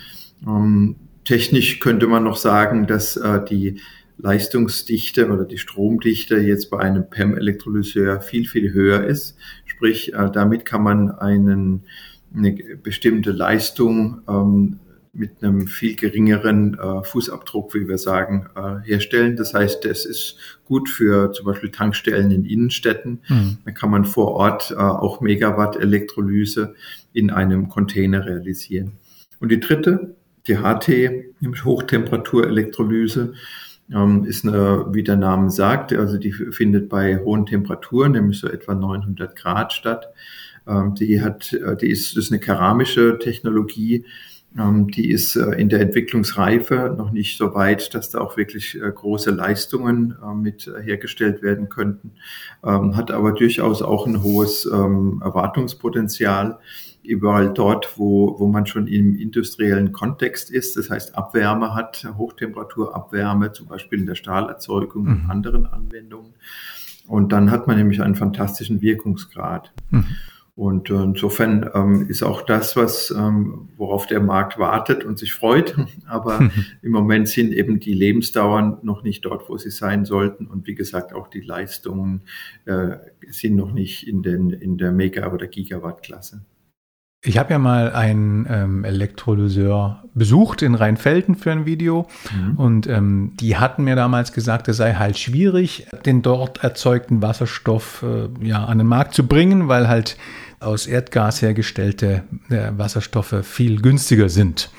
Ähm, 0.46 0.96
technisch 1.24 1.80
könnte 1.80 2.06
man 2.06 2.24
noch 2.24 2.36
sagen, 2.36 2.86
dass 2.86 3.16
äh, 3.16 3.42
die 3.42 3.80
Leistungsdichte 4.18 5.30
oder 5.30 5.44
die 5.44 5.56
Stromdichte 5.56 6.36
jetzt 6.36 6.70
bei 6.70 6.80
einem 6.80 7.08
PEM-Elektrolyseur 7.08 8.20
viel, 8.20 8.46
viel 8.46 8.72
höher 8.72 9.04
ist. 9.04 9.36
Sprich, 9.64 10.12
damit 10.32 10.64
kann 10.64 10.82
man 10.82 11.10
einen, 11.10 11.84
eine 12.32 12.52
bestimmte 12.82 13.32
Leistung 13.32 14.20
ähm, 14.28 14.78
mit 15.14 15.42
einem 15.42 15.66
viel 15.66 15.94
geringeren 15.94 16.78
äh, 16.78 17.04
Fußabdruck, 17.04 17.74
wie 17.74 17.86
wir 17.86 17.98
sagen, 17.98 18.46
äh, 18.56 18.86
herstellen. 18.86 19.36
Das 19.36 19.52
heißt, 19.52 19.84
es 19.84 20.06
ist 20.06 20.36
gut 20.64 20.88
für 20.88 21.32
zum 21.32 21.44
Beispiel 21.44 21.70
Tankstellen 21.70 22.30
in 22.30 22.46
Innenstädten. 22.46 23.20
Mhm. 23.28 23.58
Da 23.64 23.72
kann 23.72 23.90
man 23.90 24.06
vor 24.06 24.28
Ort 24.28 24.70
äh, 24.70 24.76
auch 24.76 25.20
Megawatt 25.20 25.76
Elektrolyse 25.76 26.74
in 27.12 27.30
einem 27.30 27.68
Container 27.68 28.24
realisieren. 28.24 28.92
Und 29.38 29.50
die 29.50 29.60
dritte, 29.60 30.16
die 30.46 30.56
HT, 30.56 30.88
nämlich 31.40 31.64
Hochtemperatur-Elektrolyse, 31.64 33.34
ähm, 33.92 34.24
ist 34.24 34.46
eine, 34.46 34.86
wie 34.92 35.02
der 35.02 35.16
Name 35.16 35.50
sagt, 35.50 35.92
also 35.92 36.16
die 36.16 36.32
findet 36.32 36.88
bei 36.88 37.18
hohen 37.18 37.44
Temperaturen, 37.44 38.12
nämlich 38.12 38.38
so 38.38 38.48
etwa 38.48 38.74
900 38.74 39.36
Grad 39.36 39.74
statt. 39.74 40.06
Ähm, 40.66 40.94
die 40.94 41.20
hat, 41.20 41.52
äh, 41.52 41.76
die 41.76 41.90
ist, 41.90 42.16
das 42.16 42.24
ist 42.24 42.32
eine 42.32 42.40
keramische 42.40 43.18
Technologie, 43.18 44.06
die 44.54 45.10
ist 45.10 45.36
äh, 45.36 45.52
in 45.52 45.68
der 45.68 45.80
Entwicklungsreife 45.80 46.94
noch 46.96 47.10
nicht 47.10 47.38
so 47.38 47.54
weit, 47.54 47.94
dass 47.94 48.10
da 48.10 48.20
auch 48.20 48.36
wirklich 48.36 48.74
äh, 48.74 48.90
große 48.90 49.30
Leistungen 49.30 50.14
mit 50.36 50.70
hergestellt 50.82 51.42
werden 51.42 51.68
könnten, 51.68 52.12
hat 52.62 53.10
aber 53.10 53.32
durchaus 53.32 53.82
auch 53.82 54.06
ein 54.06 54.22
hohes 54.22 54.66
Erwartungspotenzial 54.66 56.58
überall 57.02 57.52
dort, 57.52 57.98
wo, 57.98 58.38
wo 58.38 58.46
man 58.46 58.66
schon 58.66 58.86
im 58.86 59.16
industriellen 59.16 59.92
Kontext 59.92 60.50
ist, 60.50 60.76
das 60.76 60.90
heißt 60.90 61.16
Abwärme 61.16 61.74
hat, 61.74 62.06
Hochtemperaturabwärme, 62.16 63.52
zum 63.52 63.66
Beispiel 63.66 64.00
in 64.00 64.06
der 64.06 64.14
Stahlerzeugung 64.14 65.06
und 65.06 65.24
mhm. 65.24 65.30
anderen 65.30 65.66
Anwendungen. 65.66 66.34
Und 67.06 67.32
dann 67.32 67.50
hat 67.50 67.66
man 67.66 67.76
nämlich 67.76 68.00
einen 68.00 68.14
fantastischen 68.14 68.80
Wirkungsgrad. 68.80 69.72
Mhm. 69.90 70.06
Und 70.54 70.90
äh, 70.90 71.02
insofern 71.02 71.70
ähm, 71.74 72.06
ist 72.08 72.22
auch 72.22 72.42
das, 72.42 72.76
was 72.76 73.10
ähm, 73.10 73.70
worauf 73.76 74.06
der 74.06 74.20
Markt 74.20 74.58
wartet 74.58 75.02
und 75.02 75.18
sich 75.18 75.32
freut. 75.32 75.74
Aber 76.06 76.40
mhm. 76.40 76.50
im 76.82 76.92
Moment 76.92 77.28
sind 77.28 77.52
eben 77.52 77.80
die 77.80 77.94
Lebensdauern 77.94 78.78
noch 78.82 79.02
nicht 79.02 79.24
dort, 79.24 79.48
wo 79.48 79.56
sie 79.56 79.70
sein 79.70 80.04
sollten. 80.04 80.46
Und 80.46 80.66
wie 80.66 80.74
gesagt, 80.74 81.14
auch 81.14 81.28
die 81.28 81.40
Leistungen 81.40 82.22
äh, 82.66 82.96
sind 83.30 83.56
noch 83.56 83.72
nicht 83.72 84.06
in, 84.06 84.22
den, 84.22 84.50
in 84.50 84.76
der 84.76 84.92
Mega- 84.92 85.32
oder 85.32 85.46
Gigawatt-Klasse. 85.46 86.44
Ich 87.24 87.38
habe 87.38 87.52
ja 87.52 87.58
mal 87.60 87.92
einen 87.92 88.46
ähm, 88.50 88.84
Elektrolyseur 88.84 90.02
besucht 90.12 90.60
in 90.60 90.74
Rheinfelden 90.74 91.36
für 91.36 91.52
ein 91.52 91.66
Video 91.66 92.08
mhm. 92.34 92.56
und 92.56 92.86
ähm, 92.88 93.34
die 93.38 93.56
hatten 93.56 93.84
mir 93.84 93.94
damals 93.94 94.32
gesagt, 94.32 94.66
es 94.66 94.78
sei 94.78 94.94
halt 94.94 95.16
schwierig, 95.16 95.86
den 96.04 96.22
dort 96.22 96.64
erzeugten 96.64 97.22
Wasserstoff 97.22 98.04
äh, 98.04 98.28
ja 98.44 98.64
an 98.64 98.78
den 98.78 98.88
Markt 98.88 99.14
zu 99.14 99.24
bringen, 99.24 99.68
weil 99.68 99.86
halt 99.86 100.16
aus 100.62 100.86
Erdgas 100.86 101.42
hergestellte 101.42 102.24
äh, 102.50 102.70
Wasserstoffe 102.76 103.44
viel 103.44 103.80
günstiger 103.80 104.28
sind. 104.28 104.70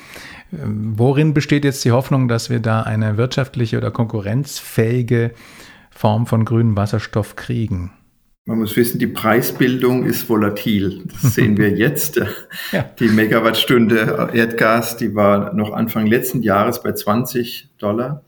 Ähm, 0.52 0.94
worin 0.96 1.34
besteht 1.34 1.64
jetzt 1.64 1.84
die 1.84 1.92
Hoffnung, 1.92 2.28
dass 2.28 2.50
wir 2.50 2.60
da 2.60 2.82
eine 2.82 3.16
wirtschaftliche 3.16 3.76
oder 3.76 3.90
konkurrenzfähige 3.90 5.32
Form 5.90 6.26
von 6.26 6.44
grünem 6.44 6.76
Wasserstoff 6.76 7.36
kriegen? 7.36 7.92
Man 8.46 8.58
muss 8.58 8.76
wissen, 8.76 8.98
die 8.98 9.06
Preisbildung 9.06 10.04
ist 10.04 10.28
volatil. 10.28 11.04
Das 11.10 11.22
sehen 11.34 11.56
wir 11.56 11.70
jetzt. 11.70 12.20
Ja. 12.72 12.82
Die 12.98 13.08
Megawattstunde 13.08 14.30
Erdgas, 14.34 14.98
die 14.98 15.14
war 15.14 15.54
noch 15.54 15.72
Anfang 15.72 16.06
letzten 16.06 16.42
Jahres 16.42 16.82
bei 16.82 16.92
20 16.92 17.70
Dollar. 17.78 18.22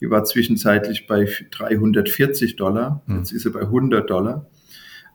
Die 0.00 0.08
war 0.08 0.24
zwischenzeitlich 0.24 1.06
bei 1.06 1.28
340 1.50 2.56
Dollar. 2.56 3.02
Hm. 3.06 3.18
Jetzt 3.18 3.32
ist 3.32 3.42
sie 3.42 3.50
bei 3.50 3.60
100 3.60 4.08
Dollar. 4.08 4.46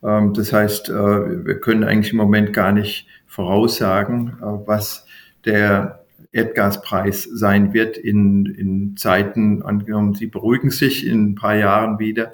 Ähm, 0.04 0.34
das 0.34 0.54
heißt, 0.54 0.90
äh, 0.90 1.46
wir 1.46 1.60
können 1.60 1.84
eigentlich 1.84 2.12
im 2.12 2.18
Moment 2.18 2.54
gar 2.54 2.72
nicht 2.72 3.08
voraussagen, 3.28 4.38
äh, 4.42 4.68
was 4.68 5.06
der 5.46 6.04
Erdgaspreis 6.32 7.24
sein 7.24 7.74
wird 7.74 7.98
in, 7.98 8.46
in 8.46 8.98
Zeiten, 8.98 9.62
angenommen, 9.62 10.16
sie 10.16 10.28
beruhigen 10.28 10.72
sich 10.72 11.06
in 11.06 11.32
ein 11.32 11.36
paar 11.36 11.56
Jahren 11.56 12.00
wieder 12.00 12.34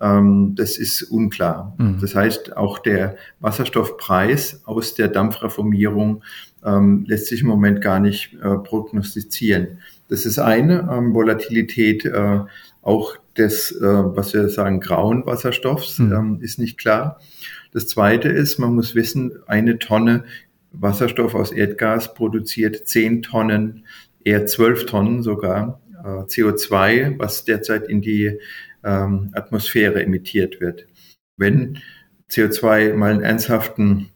ähm, 0.00 0.54
das 0.56 0.78
ist 0.78 1.02
unklar. 1.02 1.74
Mhm. 1.76 1.98
Das 2.00 2.14
heißt, 2.14 2.56
auch 2.56 2.78
der 2.78 3.16
Wasserstoffpreis 3.40 4.62
aus 4.64 4.94
der 4.94 5.08
Dampfreformierung 5.08 6.22
ähm, 6.64 7.04
lässt 7.06 7.26
sich 7.26 7.42
im 7.42 7.48
Moment 7.48 7.82
gar 7.82 8.00
nicht 8.00 8.34
äh, 8.42 8.56
prognostizieren. 8.56 9.78
Das 10.08 10.24
ist 10.24 10.38
eine 10.38 10.88
Volatilität, 11.12 12.10
auch 12.82 13.16
des, 13.36 13.72
äh, 13.72 13.84
was 13.84 14.34
wir 14.34 14.48
sagen, 14.48 14.80
grauen 14.80 15.24
Wasserstoffs 15.26 15.98
mhm. 15.98 16.12
ähm, 16.12 16.38
ist 16.40 16.58
nicht 16.58 16.78
klar. 16.78 17.20
Das 17.72 17.86
zweite 17.86 18.28
ist, 18.28 18.58
man 18.58 18.74
muss 18.74 18.94
wissen, 18.94 19.38
eine 19.46 19.78
Tonne 19.78 20.24
Wasserstoff 20.72 21.34
aus 21.34 21.52
Erdgas 21.52 22.14
produziert 22.14 22.88
zehn 22.88 23.22
Tonnen, 23.22 23.86
eher 24.24 24.46
zwölf 24.46 24.86
Tonnen 24.86 25.22
sogar 25.22 25.80
äh, 26.04 26.24
CO2, 26.24 27.18
was 27.18 27.44
derzeit 27.44 27.88
in 27.88 28.00
die 28.00 28.38
ähm, 28.84 29.30
Atmosphäre 29.32 30.02
emittiert 30.02 30.60
wird. 30.60 30.86
Wenn 31.36 31.78
CO2 32.30 32.94
mal 32.94 33.12
einen 33.12 33.22
ernsthaften 33.22 34.10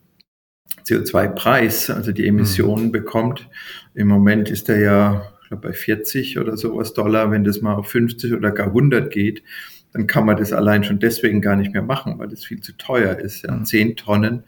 CO2-Preis, 0.87 1.90
also 1.90 2.12
die 2.12 2.26
Emissionen 2.26 2.87
mhm. 2.87 2.92
bekommt, 2.92 3.49
im 3.94 4.09
Moment 4.09 4.50
ist 4.50 4.68
er 4.68 4.80
ja 4.80 5.34
glaube, 5.49 5.69
bei 5.69 5.73
40 5.73 6.39
oder 6.39 6.57
sowas 6.57 6.95
Dollar, 6.95 7.31
wenn 7.31 7.45
das 7.45 7.61
mal 7.61 7.75
auf 7.75 7.89
50 7.89 8.33
oder 8.33 8.51
gar 8.51 8.69
100 8.69 9.13
geht, 9.13 9.43
dann 9.93 10.07
kann 10.07 10.27
man 10.27 10.37
das 10.37 10.53
allein 10.53 10.83
schon 10.85 10.99
deswegen 10.99 11.41
gar 11.41 11.57
nicht 11.57 11.73
mehr 11.73 11.83
machen, 11.83 12.19
weil 12.19 12.29
das 12.29 12.45
viel 12.45 12.61
zu 12.61 12.77
teuer 12.77 13.17
ist. 13.19 13.45
Ja. 13.45 13.63
10 13.63 13.89
mhm. 13.89 13.97
Tonnen 13.97 14.45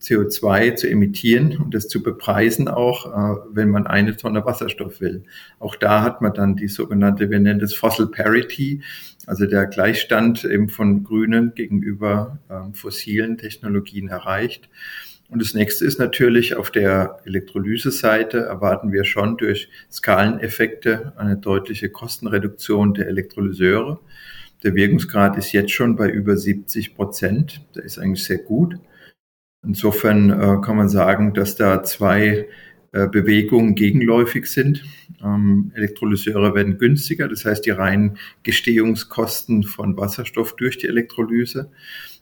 CO2 0.00 0.76
zu 0.76 0.88
emittieren 0.88 1.56
und 1.56 1.74
das 1.74 1.88
zu 1.88 2.02
bepreisen 2.02 2.68
auch, 2.68 3.06
äh, 3.06 3.40
wenn 3.52 3.70
man 3.70 3.86
eine 3.86 4.16
Tonne 4.16 4.44
Wasserstoff 4.44 5.00
will. 5.00 5.24
Auch 5.58 5.76
da 5.76 6.02
hat 6.02 6.20
man 6.20 6.34
dann 6.34 6.56
die 6.56 6.68
sogenannte, 6.68 7.30
wir 7.30 7.40
nennen 7.40 7.60
das 7.60 7.74
Fossil 7.74 8.06
Parity, 8.06 8.82
also 9.26 9.46
der 9.46 9.66
Gleichstand 9.66 10.44
eben 10.44 10.68
von 10.68 11.04
grünen 11.04 11.54
gegenüber 11.54 12.38
ähm, 12.50 12.74
fossilen 12.74 13.38
Technologien 13.38 14.08
erreicht. 14.08 14.68
Und 15.30 15.42
das 15.42 15.52
nächste 15.52 15.84
ist 15.84 15.98
natürlich 15.98 16.56
auf 16.56 16.70
der 16.70 17.20
Elektrolyse-Seite 17.24 18.38
erwarten 18.38 18.92
wir 18.92 19.04
schon 19.04 19.36
durch 19.36 19.68
Skaleneffekte 19.90 21.12
eine 21.16 21.36
deutliche 21.36 21.90
Kostenreduktion 21.90 22.94
der 22.94 23.08
Elektrolyseure. 23.08 24.00
Der 24.62 24.74
Wirkungsgrad 24.74 25.36
ist 25.36 25.52
jetzt 25.52 25.72
schon 25.72 25.96
bei 25.96 26.08
über 26.08 26.36
70 26.36 26.94
Prozent. 26.94 27.60
Der 27.76 27.84
ist 27.84 27.98
eigentlich 27.98 28.24
sehr 28.24 28.38
gut. 28.38 28.76
Insofern 29.62 30.30
äh, 30.30 30.60
kann 30.64 30.76
man 30.76 30.88
sagen, 30.88 31.34
dass 31.34 31.56
da 31.56 31.82
zwei 31.82 32.48
äh, 32.92 33.06
Bewegungen 33.06 33.74
gegenläufig 33.74 34.46
sind. 34.46 34.82
Ähm, 35.22 35.72
Elektrolyseure 35.74 36.54
werden 36.54 36.78
günstiger, 36.78 37.28
das 37.28 37.44
heißt 37.44 37.66
die 37.66 37.70
reinen 37.70 38.18
Gestehungskosten 38.44 39.62
von 39.64 39.96
Wasserstoff 39.98 40.56
durch 40.56 40.78
die 40.78 40.86
Elektrolyse. 40.86 41.70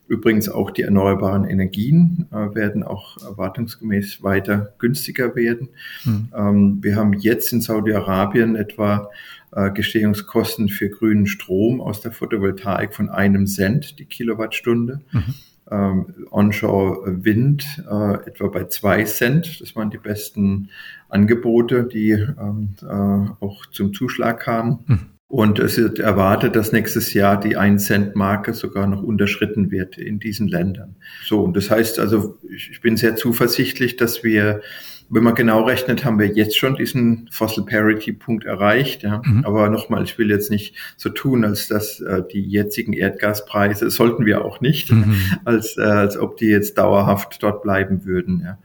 Übrigens 0.08 0.48
auch 0.48 0.70
die 0.70 0.82
erneuerbaren 0.82 1.44
Energien 1.44 2.26
äh, 2.30 2.54
werden 2.54 2.82
auch 2.82 3.16
erwartungsgemäß 3.22 4.22
weiter 4.22 4.75
günstiger 4.78 5.34
werden. 5.34 5.68
Mhm. 6.04 6.28
Ähm, 6.36 6.78
wir 6.80 6.96
haben 6.96 7.12
jetzt 7.14 7.52
in 7.52 7.60
Saudi-Arabien 7.60 8.56
etwa 8.56 9.10
äh, 9.52 9.70
Gestehungskosten 9.70 10.68
für 10.68 10.88
grünen 10.88 11.26
Strom 11.26 11.80
aus 11.80 12.00
der 12.00 12.12
Photovoltaik 12.12 12.94
von 12.94 13.08
einem 13.08 13.46
Cent 13.46 13.98
die 13.98 14.04
Kilowattstunde. 14.04 15.00
Mhm 15.10 15.34
ähm, 15.70 16.26
Onshore 16.30 17.25
Wind 17.25 17.82
äh, 17.90 18.14
etwa 18.26 18.48
bei 18.48 18.64
zwei 18.64 19.04
Cent. 19.04 19.60
Das 19.60 19.75
waren 19.75 19.90
die 19.90 19.98
besten 19.98 20.70
Angebote, 21.08 21.84
die 21.84 22.10
ähm, 22.10 22.75
äh, 22.82 23.44
auch 23.44 23.66
zum 23.66 23.92
Zuschlag 23.92 24.40
kamen. 24.40 24.78
Mhm. 24.86 25.15
Und 25.28 25.59
es 25.59 25.76
wird 25.76 25.99
erwartet, 25.99 26.54
dass 26.54 26.71
nächstes 26.71 27.12
Jahr 27.12 27.40
die 27.40 27.59
1-Cent-Marke 27.59 28.54
sogar 28.54 28.87
noch 28.87 29.02
unterschritten 29.02 29.73
wird 29.73 29.99
in 29.99 30.21
diesen 30.21 30.47
Ländern. 30.47 30.97
So, 31.25 31.42
und 31.42 31.56
das 31.56 31.68
heißt 31.68 31.99
also, 31.99 32.38
ich 32.49 32.80
bin 32.80 32.97
sehr 32.97 33.16
zuversichtlich, 33.16 33.97
dass 33.97 34.23
wir 34.23 34.61
wenn 35.09 35.23
man 35.23 35.35
genau 35.35 35.62
rechnet, 35.62 36.04
haben 36.04 36.18
wir 36.18 36.26
jetzt 36.26 36.59
schon 36.59 36.75
diesen 36.75 37.28
Fossil 37.30 37.64
Parity 37.64 38.12
Punkt 38.12 38.45
erreicht. 38.45 39.02
Ja. 39.02 39.23
Mhm. 39.25 39.45
Aber 39.45 39.68
nochmal, 39.68 40.02
ich 40.02 40.18
will 40.18 40.30
jetzt 40.30 40.50
nicht 40.50 40.75
so 40.97 41.11
tun, 41.11 41.45
als 41.45 41.68
dass 41.68 42.00
äh, 42.00 42.23
die 42.33 42.42
jetzigen 42.42 42.92
Erdgaspreise, 42.92 43.90
sollten 43.90 44.26
wir 44.26 44.45
auch 44.45 44.61
nicht, 44.61 44.90
mhm. 44.90 45.14
als, 45.45 45.76
äh, 45.76 45.83
als 45.83 46.16
ob 46.16 46.37
die 46.38 46.47
jetzt 46.47 46.78
dauerhaft 46.78 47.42
dort 47.42 47.62
bleiben 47.62 48.04
würden. 48.04 48.42
Ja. 48.45 48.59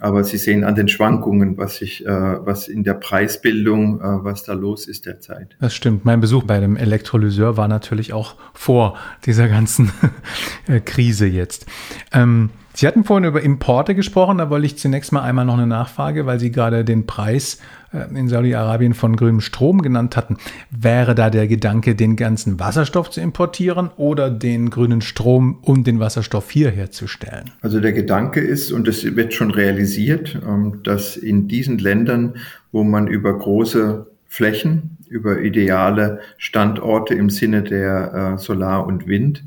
Aber 0.00 0.24
Sie 0.24 0.38
sehen 0.38 0.64
an 0.64 0.74
den 0.74 0.88
Schwankungen, 0.88 1.58
was 1.58 1.76
sich, 1.76 2.06
äh, 2.06 2.08
was 2.08 2.68
in 2.68 2.84
der 2.84 2.94
Preisbildung, 2.94 4.00
äh, 4.00 4.24
was 4.24 4.42
da 4.44 4.54
los 4.54 4.88
ist 4.88 5.06
derzeit. 5.06 5.56
Das 5.60 5.74
stimmt. 5.74 6.04
Mein 6.04 6.20
Besuch 6.20 6.44
bei 6.44 6.58
dem 6.58 6.76
Elektrolyseur 6.76 7.56
war 7.58 7.68
natürlich 7.68 8.12
auch 8.12 8.34
vor 8.54 8.96
dieser 9.26 9.48
ganzen 9.48 9.92
Krise 10.86 11.26
jetzt. 11.26 11.66
Ähm, 12.12 12.50
Sie 12.72 12.86
hatten 12.86 13.04
vorhin 13.04 13.28
über 13.28 13.42
Importe 13.42 13.94
gesprochen, 13.94 14.38
da 14.38 14.48
wollte 14.48 14.66
ich 14.66 14.78
zunächst 14.78 15.12
mal 15.12 15.22
einmal 15.22 15.44
noch 15.44 15.54
eine 15.54 15.66
Nachfrage, 15.66 16.26
weil 16.26 16.38
Sie 16.38 16.52
gerade 16.52 16.84
den 16.84 17.06
Preis 17.06 17.58
äh, 17.92 18.06
in 18.16 18.28
Saudi-Arabien 18.28 18.94
von 18.94 19.16
grünem 19.16 19.40
Strom 19.40 19.82
genannt 19.82 20.16
hatten. 20.16 20.36
Wäre 20.70 21.14
da 21.14 21.30
der 21.30 21.48
Gedanke, 21.48 21.94
den 21.94 22.16
ganzen 22.16 22.60
Wasserstoff 22.60 23.10
zu 23.10 23.20
importieren 23.20 23.90
oder 23.96 24.30
den 24.30 24.70
grünen 24.70 25.00
Strom, 25.00 25.58
um 25.62 25.82
den 25.82 25.98
Wasserstoff 25.98 26.50
hier 26.50 26.70
herzustellen? 26.70 27.50
Also 27.60 27.80
der 27.80 27.92
Gedanke 27.92 28.40
ist, 28.40 28.70
und 28.70 28.86
das 28.86 29.04
wird 29.04 29.34
schon 29.34 29.50
realisiert, 29.50 30.38
ähm, 30.46 30.80
dass 30.84 31.16
in 31.16 31.48
diesen 31.48 31.78
Ländern, 31.78 32.36
wo 32.70 32.84
man 32.84 33.08
über 33.08 33.36
große 33.36 34.06
Flächen, 34.30 34.96
über 35.08 35.40
ideale 35.40 36.20
Standorte 36.38 37.14
im 37.14 37.30
Sinne 37.30 37.64
der 37.64 38.34
äh, 38.36 38.38
Solar- 38.38 38.86
und 38.86 39.08
Wind, 39.08 39.44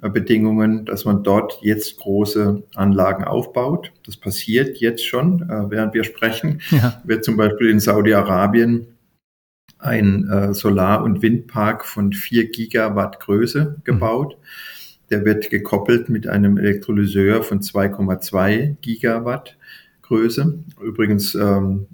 Bedingungen, 0.00 0.84
dass 0.84 1.04
man 1.04 1.22
dort 1.22 1.60
jetzt 1.62 1.96
große 1.96 2.62
Anlagen 2.74 3.24
aufbaut. 3.24 3.92
Das 4.04 4.16
passiert 4.16 4.78
jetzt 4.78 5.06
schon, 5.06 5.42
äh, 5.48 5.70
während 5.70 5.94
wir 5.94 6.04
sprechen. 6.04 6.60
Ja. 6.70 7.00
Wird 7.04 7.24
zum 7.24 7.36
Beispiel 7.36 7.70
in 7.70 7.80
Saudi-Arabien 7.80 8.88
ein 9.78 10.28
äh, 10.28 10.52
Solar- 10.52 11.04
und 11.04 11.22
Windpark 11.22 11.84
von 11.84 12.12
vier 12.12 12.50
Gigawatt 12.50 13.20
Größe 13.20 13.76
gebaut. 13.84 14.36
Mhm. 14.36 14.44
Der 15.10 15.24
wird 15.24 15.48
gekoppelt 15.48 16.08
mit 16.08 16.26
einem 16.26 16.58
Elektrolyseur 16.58 17.42
von 17.44 17.60
2,2 17.60 18.76
Gigawatt 18.80 19.56
Größe. 20.02 20.58
Übrigens 20.82 21.34
ähm, 21.34 21.86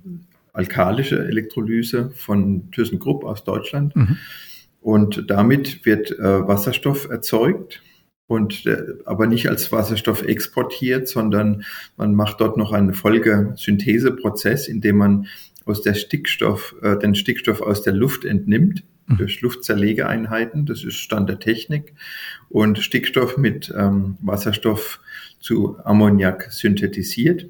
alkalische 0.53 1.19
Elektrolyse 1.27 2.11
von 2.15 2.71
ThyssenKrupp 2.73 3.25
aus 3.25 3.45
Deutschland. 3.45 3.95
Mhm. 3.97 4.19
Und 4.81 5.31
damit 5.31 5.85
wird 5.85 6.11
äh, 6.19 6.47
Wasserstoff 6.47 7.09
erzeugt 7.09 7.83
und 8.27 8.65
äh, 8.67 8.83
aber 9.05 9.27
nicht 9.27 9.49
als 9.49 9.73
Wasserstoff 9.73 10.23
exportiert, 10.23 11.09
sondern 11.09 11.65
man 11.97 12.15
macht 12.15 12.41
dort 12.41 12.57
noch 12.57 12.73
einen 12.73 12.95
Folgesyntheseprozess, 12.95 14.69
in 14.69 14.81
dem 14.81 14.97
man 14.97 15.27
aus 15.67 15.83
der 15.83 15.95
Stickstoff, 15.95 16.75
äh, 16.83 16.97
den 16.97 17.15
Stickstoff 17.15 17.61
aus 17.61 17.83
der 17.83 17.93
Luft 17.93 18.25
entnimmt 18.25 18.85
mhm. 19.07 19.19
durch 19.19 19.41
Luftzerlegeeinheiten. 19.41 20.65
Das 20.65 20.85
ist 20.85 20.95
Stand 20.95 21.29
der 21.29 21.39
Technik 21.39 21.93
und 22.49 22.79
Stickstoff 22.79 23.37
mit 23.37 23.73
ähm, 23.77 24.17
Wasserstoff 24.21 25.01
zu 25.41 25.79
Ammoniak 25.85 26.53
synthetisiert. 26.53 27.47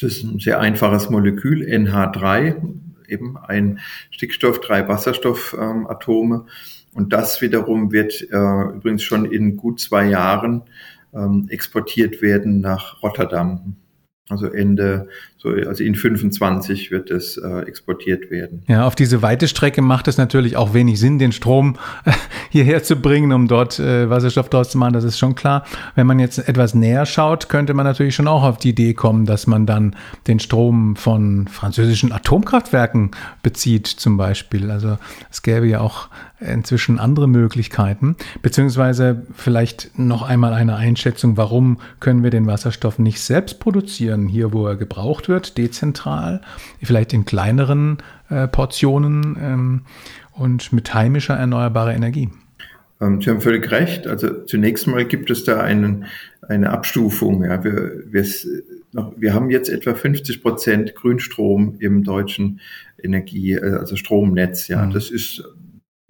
Das 0.00 0.12
ist 0.12 0.22
ein 0.22 0.38
sehr 0.38 0.60
einfaches 0.60 1.10
Molekül, 1.10 1.62
NH3, 1.62 2.56
eben 3.08 3.36
ein 3.36 3.80
Stickstoff, 4.10 4.60
drei 4.60 4.86
Wasserstoffatome. 4.86 6.36
Ähm, 6.36 6.44
und 6.94 7.12
das 7.12 7.40
wiederum 7.42 7.90
wird 7.92 8.22
äh, 8.30 8.76
übrigens 8.76 9.02
schon 9.02 9.24
in 9.24 9.56
gut 9.56 9.80
zwei 9.80 10.06
Jahren 10.06 10.62
ähm, 11.12 11.46
exportiert 11.48 12.22
werden 12.22 12.60
nach 12.60 13.02
Rotterdam. 13.02 13.76
Also 14.28 14.46
Ende, 14.46 15.08
so, 15.40 15.50
also 15.50 15.84
in 15.84 15.94
25 15.94 16.90
wird 16.90 17.12
es 17.12 17.36
äh, 17.36 17.60
exportiert 17.60 18.28
werden. 18.28 18.64
Ja, 18.66 18.88
auf 18.88 18.96
diese 18.96 19.22
weite 19.22 19.46
Strecke 19.46 19.82
macht 19.82 20.08
es 20.08 20.18
natürlich 20.18 20.56
auch 20.56 20.74
wenig 20.74 20.98
Sinn, 20.98 21.20
den 21.20 21.30
Strom 21.30 21.76
äh, 22.04 22.10
hierher 22.50 22.82
zu 22.82 22.96
bringen, 22.96 23.32
um 23.32 23.46
dort 23.46 23.78
äh, 23.78 24.10
Wasserstoff 24.10 24.48
draus 24.48 24.70
zu 24.70 24.78
machen. 24.78 24.94
Das 24.94 25.04
ist 25.04 25.16
schon 25.16 25.36
klar. 25.36 25.64
Wenn 25.94 26.08
man 26.08 26.18
jetzt 26.18 26.48
etwas 26.48 26.74
näher 26.74 27.06
schaut, 27.06 27.48
könnte 27.48 27.72
man 27.72 27.86
natürlich 27.86 28.16
schon 28.16 28.26
auch 28.26 28.42
auf 28.42 28.58
die 28.58 28.70
Idee 28.70 28.94
kommen, 28.94 29.26
dass 29.26 29.46
man 29.46 29.64
dann 29.64 29.94
den 30.26 30.40
Strom 30.40 30.96
von 30.96 31.46
französischen 31.46 32.10
Atomkraftwerken 32.10 33.12
bezieht, 33.44 33.86
zum 33.86 34.16
Beispiel. 34.16 34.72
Also 34.72 34.98
es 35.30 35.42
gäbe 35.42 35.68
ja 35.68 35.80
auch 35.80 36.08
inzwischen 36.40 36.98
andere 36.98 37.28
Möglichkeiten, 37.28 38.16
beziehungsweise 38.42 39.26
vielleicht 39.34 39.98
noch 39.98 40.22
einmal 40.22 40.52
eine 40.52 40.76
Einschätzung, 40.76 41.36
warum 41.36 41.78
können 42.00 42.22
wir 42.22 42.30
den 42.30 42.46
Wasserstoff 42.46 42.98
nicht 42.98 43.20
selbst 43.20 43.60
produzieren, 43.60 44.28
hier 44.28 44.52
wo 44.52 44.66
er 44.66 44.76
gebraucht 44.76 45.27
wird, 45.28 45.58
dezentral, 45.58 46.40
vielleicht 46.82 47.12
in 47.12 47.24
kleineren 47.24 47.98
äh, 48.30 48.48
Portionen 48.48 49.36
ähm, 49.40 49.82
und 50.32 50.72
mit 50.72 50.92
heimischer 50.94 51.34
erneuerbarer 51.34 51.94
Energie. 51.94 52.30
Ähm, 53.00 53.20
Sie 53.20 53.30
haben 53.30 53.40
völlig 53.40 53.70
recht. 53.70 54.06
Also 54.06 54.44
zunächst 54.44 54.86
mal 54.86 55.04
gibt 55.04 55.30
es 55.30 55.44
da 55.44 55.60
einen, 55.60 56.06
eine 56.48 56.70
Abstufung. 56.70 57.44
Ja. 57.44 57.62
Wir, 57.62 58.02
wir, 58.06 58.24
wir 59.16 59.34
haben 59.34 59.50
jetzt 59.50 59.68
etwa 59.68 59.94
50 59.94 60.42
Prozent 60.42 60.94
Grünstrom 60.94 61.76
im 61.78 62.02
deutschen 62.02 62.60
Energie, 63.02 63.52
äh, 63.52 63.74
also 63.78 63.96
Stromnetz. 63.96 64.68
Ja, 64.68 64.84
mhm. 64.84 64.92
das 64.92 65.10
ist 65.10 65.44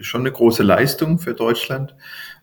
schon 0.00 0.22
eine 0.22 0.33
große 0.33 0.62
Leistung 0.62 1.18
für 1.18 1.35
Deutschland. 1.35 1.94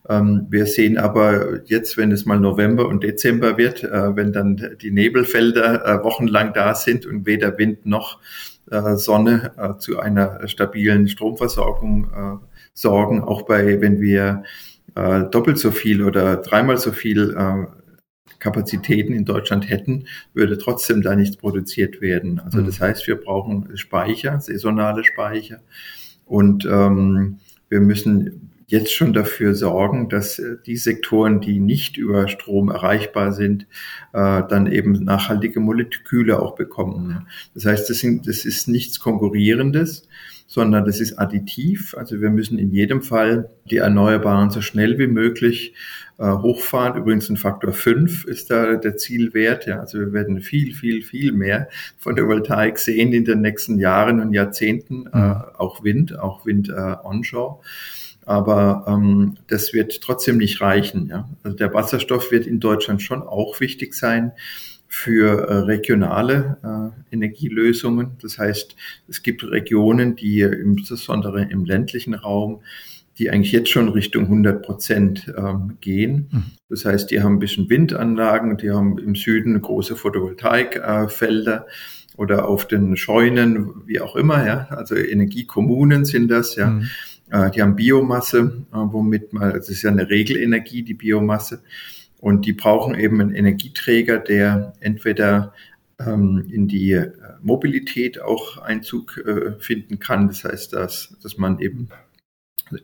Ähm, 0.08 0.46
wir 0.50 0.66
sehen 0.66 0.98
aber 0.98 1.64
jetzt, 1.64 1.96
wenn 1.96 2.12
es 2.12 2.26
mal 2.26 2.38
November 2.38 2.88
und 2.88 3.02
Dezember 3.02 3.58
wird, 3.58 3.82
äh, 3.82 4.16
wenn 4.16 4.32
dann 4.32 4.76
die 4.80 4.90
Nebelfelder 4.90 5.84
äh, 5.84 6.04
wochenlang 6.04 6.52
da 6.52 6.74
sind 6.74 7.06
und 7.06 7.26
weder 7.26 7.58
Wind 7.58 7.86
noch 7.86 8.18
äh, 8.70 8.96
Sonne 8.96 9.76
zu 9.78 9.98
einer 9.98 10.46
stabilen 10.48 11.08
Stromversorgung 11.08 12.40
sorgen, 12.74 13.22
auch 13.22 13.42
bei, 13.42 13.80
wenn 13.80 14.00
wir 14.00 14.42
doppelt 14.94 15.58
so 15.58 15.70
viel 15.70 16.02
oder 16.02 16.36
dreimal 16.36 16.78
so 16.78 16.90
viel 16.90 17.36
Kapazitäten 18.38 19.12
in 19.12 19.24
Deutschland 19.24 19.68
hätten, 19.68 20.06
würde 20.34 20.58
trotzdem 20.58 21.02
da 21.02 21.14
nichts 21.14 21.36
produziert 21.36 22.00
werden. 22.00 22.40
Also 22.40 22.58
mhm. 22.58 22.66
das 22.66 22.80
heißt, 22.80 23.06
wir 23.06 23.16
brauchen 23.16 23.76
Speicher, 23.76 24.40
saisonale 24.40 25.04
Speicher. 25.04 25.60
Und 26.24 26.64
ähm, 26.64 27.38
wir 27.68 27.80
müssen 27.80 28.45
jetzt 28.66 28.92
schon 28.92 29.12
dafür 29.12 29.54
sorgen, 29.54 30.08
dass 30.08 30.38
äh, 30.38 30.56
die 30.64 30.76
Sektoren, 30.76 31.40
die 31.40 31.60
nicht 31.60 31.96
über 31.96 32.28
Strom 32.28 32.68
erreichbar 32.68 33.32
sind, 33.32 33.66
äh, 34.12 34.42
dann 34.48 34.70
eben 34.70 35.04
nachhaltige 35.04 35.60
Moleküle 35.60 36.40
auch 36.40 36.54
bekommen. 36.54 37.26
Das 37.54 37.64
heißt, 37.64 37.88
das, 37.88 37.98
sind, 37.98 38.26
das 38.26 38.44
ist 38.44 38.68
nichts 38.68 38.98
Konkurrierendes, 38.98 40.08
sondern 40.48 40.84
das 40.84 41.00
ist 41.00 41.18
additiv. 41.18 41.94
Also 41.96 42.20
wir 42.20 42.30
müssen 42.30 42.58
in 42.58 42.72
jedem 42.72 43.02
Fall 43.02 43.50
die 43.70 43.78
Erneuerbaren 43.78 44.50
so 44.50 44.60
schnell 44.60 44.98
wie 44.98 45.06
möglich 45.06 45.74
äh, 46.18 46.28
hochfahren. 46.28 47.00
Übrigens 47.00 47.28
ein 47.28 47.36
Faktor 47.36 47.72
5 47.72 48.24
ist 48.24 48.50
da 48.50 48.76
der 48.76 48.96
Zielwert. 48.96 49.66
Ja, 49.66 49.80
also 49.80 49.98
wir 49.98 50.12
werden 50.12 50.40
viel, 50.40 50.74
viel, 50.74 51.02
viel 51.02 51.32
mehr 51.32 51.68
von 51.98 52.16
der 52.16 52.26
Voltaik 52.26 52.78
sehen 52.78 53.12
in 53.12 53.24
den 53.24 53.42
nächsten 53.42 53.78
Jahren 53.78 54.20
und 54.20 54.32
Jahrzehnten. 54.32 55.06
Äh, 55.12 55.18
mhm. 55.18 55.42
auch 55.56 55.84
Wind, 55.84 56.18
auch 56.18 56.46
Wind 56.46 56.68
äh, 56.68 56.96
onshore. 57.04 57.60
Aber 58.26 58.84
ähm, 58.86 59.36
das 59.46 59.72
wird 59.72 60.02
trotzdem 60.02 60.36
nicht 60.36 60.60
reichen. 60.60 61.08
Ja? 61.08 61.28
Also 61.42 61.56
der 61.56 61.72
Wasserstoff 61.72 62.30
wird 62.30 62.46
in 62.46 62.60
Deutschland 62.60 63.00
schon 63.00 63.22
auch 63.22 63.58
wichtig 63.60 63.94
sein 63.94 64.32
für 64.88 65.48
äh, 65.48 65.54
regionale 65.58 66.92
äh, 67.10 67.14
Energielösungen. 67.14 68.18
Das 68.20 68.38
heißt, 68.38 68.76
es 69.08 69.22
gibt 69.22 69.42
Regionen, 69.44 70.16
die 70.16 70.40
insbesondere 70.40 71.42
im 71.42 71.64
ländlichen 71.64 72.14
Raum 72.14 72.60
die 73.18 73.30
eigentlich 73.30 73.52
jetzt 73.52 73.70
schon 73.70 73.88
Richtung 73.88 74.24
100 74.24 74.62
Prozent 74.62 75.32
ähm, 75.36 75.78
gehen. 75.80 76.28
Mhm. 76.30 76.44
Das 76.68 76.84
heißt, 76.84 77.10
die 77.10 77.22
haben 77.22 77.36
ein 77.36 77.38
bisschen 77.38 77.70
Windanlagen, 77.70 78.58
die 78.58 78.70
haben 78.70 78.98
im 78.98 79.14
Süden 79.14 79.60
große 79.60 79.96
Photovoltaikfelder. 79.96 81.66
oder 82.16 82.48
auf 82.48 82.66
den 82.66 82.96
Scheunen, 82.96 83.86
wie 83.86 84.00
auch 84.00 84.16
immer, 84.16 84.46
ja. 84.46 84.66
Also 84.70 84.94
Energiekommunen 84.96 86.04
sind 86.04 86.28
das, 86.28 86.56
ja. 86.56 86.70
Mhm. 86.70 86.88
Äh, 87.30 87.50
die 87.50 87.62
haben 87.62 87.76
Biomasse, 87.76 88.66
äh, 88.72 88.76
womit 88.76 89.32
man, 89.32 89.52
das 89.52 89.68
ist 89.68 89.82
ja 89.82 89.90
eine 89.90 90.08
Regelenergie, 90.08 90.82
die 90.82 90.94
Biomasse. 90.94 91.62
Und 92.18 92.46
die 92.46 92.52
brauchen 92.52 92.94
eben 92.94 93.20
einen 93.20 93.34
Energieträger, 93.34 94.18
der 94.18 94.72
entweder 94.80 95.52
ähm, 95.98 96.46
in 96.50 96.68
die 96.68 96.92
äh, 96.92 97.12
Mobilität 97.42 98.20
auch 98.20 98.58
Einzug 98.58 99.18
äh, 99.18 99.52
finden 99.58 99.98
kann. 99.98 100.28
Das 100.28 100.44
heißt, 100.44 100.72
dass, 100.72 101.16
dass 101.22 101.38
man 101.38 101.58
eben 101.58 101.88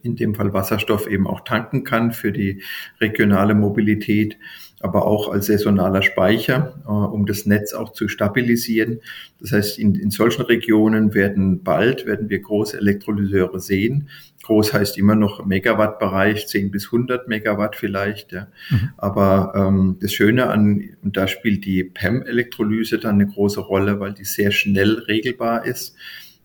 in 0.02 0.16
dem 0.16 0.34
Fall 0.34 0.52
Wasserstoff 0.52 1.06
eben 1.06 1.26
auch 1.26 1.40
tanken 1.40 1.84
kann 1.84 2.12
für 2.12 2.32
die 2.32 2.62
regionale 3.00 3.54
Mobilität 3.54 4.38
aber 4.82 5.06
auch 5.06 5.30
als 5.32 5.46
saisonaler 5.46 6.02
Speicher, 6.02 6.74
äh, 6.84 6.90
um 6.90 7.24
das 7.24 7.46
Netz 7.46 7.72
auch 7.72 7.92
zu 7.92 8.08
stabilisieren. 8.08 9.00
Das 9.40 9.52
heißt, 9.52 9.78
in, 9.78 9.94
in 9.94 10.10
solchen 10.10 10.42
Regionen 10.42 11.14
werden 11.14 11.62
bald, 11.62 12.04
werden 12.04 12.28
wir 12.28 12.40
große 12.40 12.76
Elektrolyseure 12.76 13.60
sehen. 13.60 14.08
Groß 14.42 14.72
heißt 14.72 14.98
immer 14.98 15.14
noch 15.14 15.46
Megawattbereich, 15.46 16.48
10 16.48 16.72
bis 16.72 16.86
100 16.86 17.28
Megawatt 17.28 17.76
vielleicht. 17.76 18.32
Ja. 18.32 18.48
Mhm. 18.70 18.90
Aber 18.96 19.52
ähm, 19.54 19.98
das 20.00 20.12
Schöne 20.12 20.48
an, 20.48 20.82
und 21.02 21.16
da 21.16 21.28
spielt 21.28 21.64
die 21.64 21.84
PEM-Elektrolyse 21.84 22.98
dann 22.98 23.14
eine 23.14 23.28
große 23.28 23.60
Rolle, 23.60 24.00
weil 24.00 24.14
die 24.14 24.24
sehr 24.24 24.50
schnell 24.50 24.98
regelbar 25.06 25.64
ist. 25.64 25.94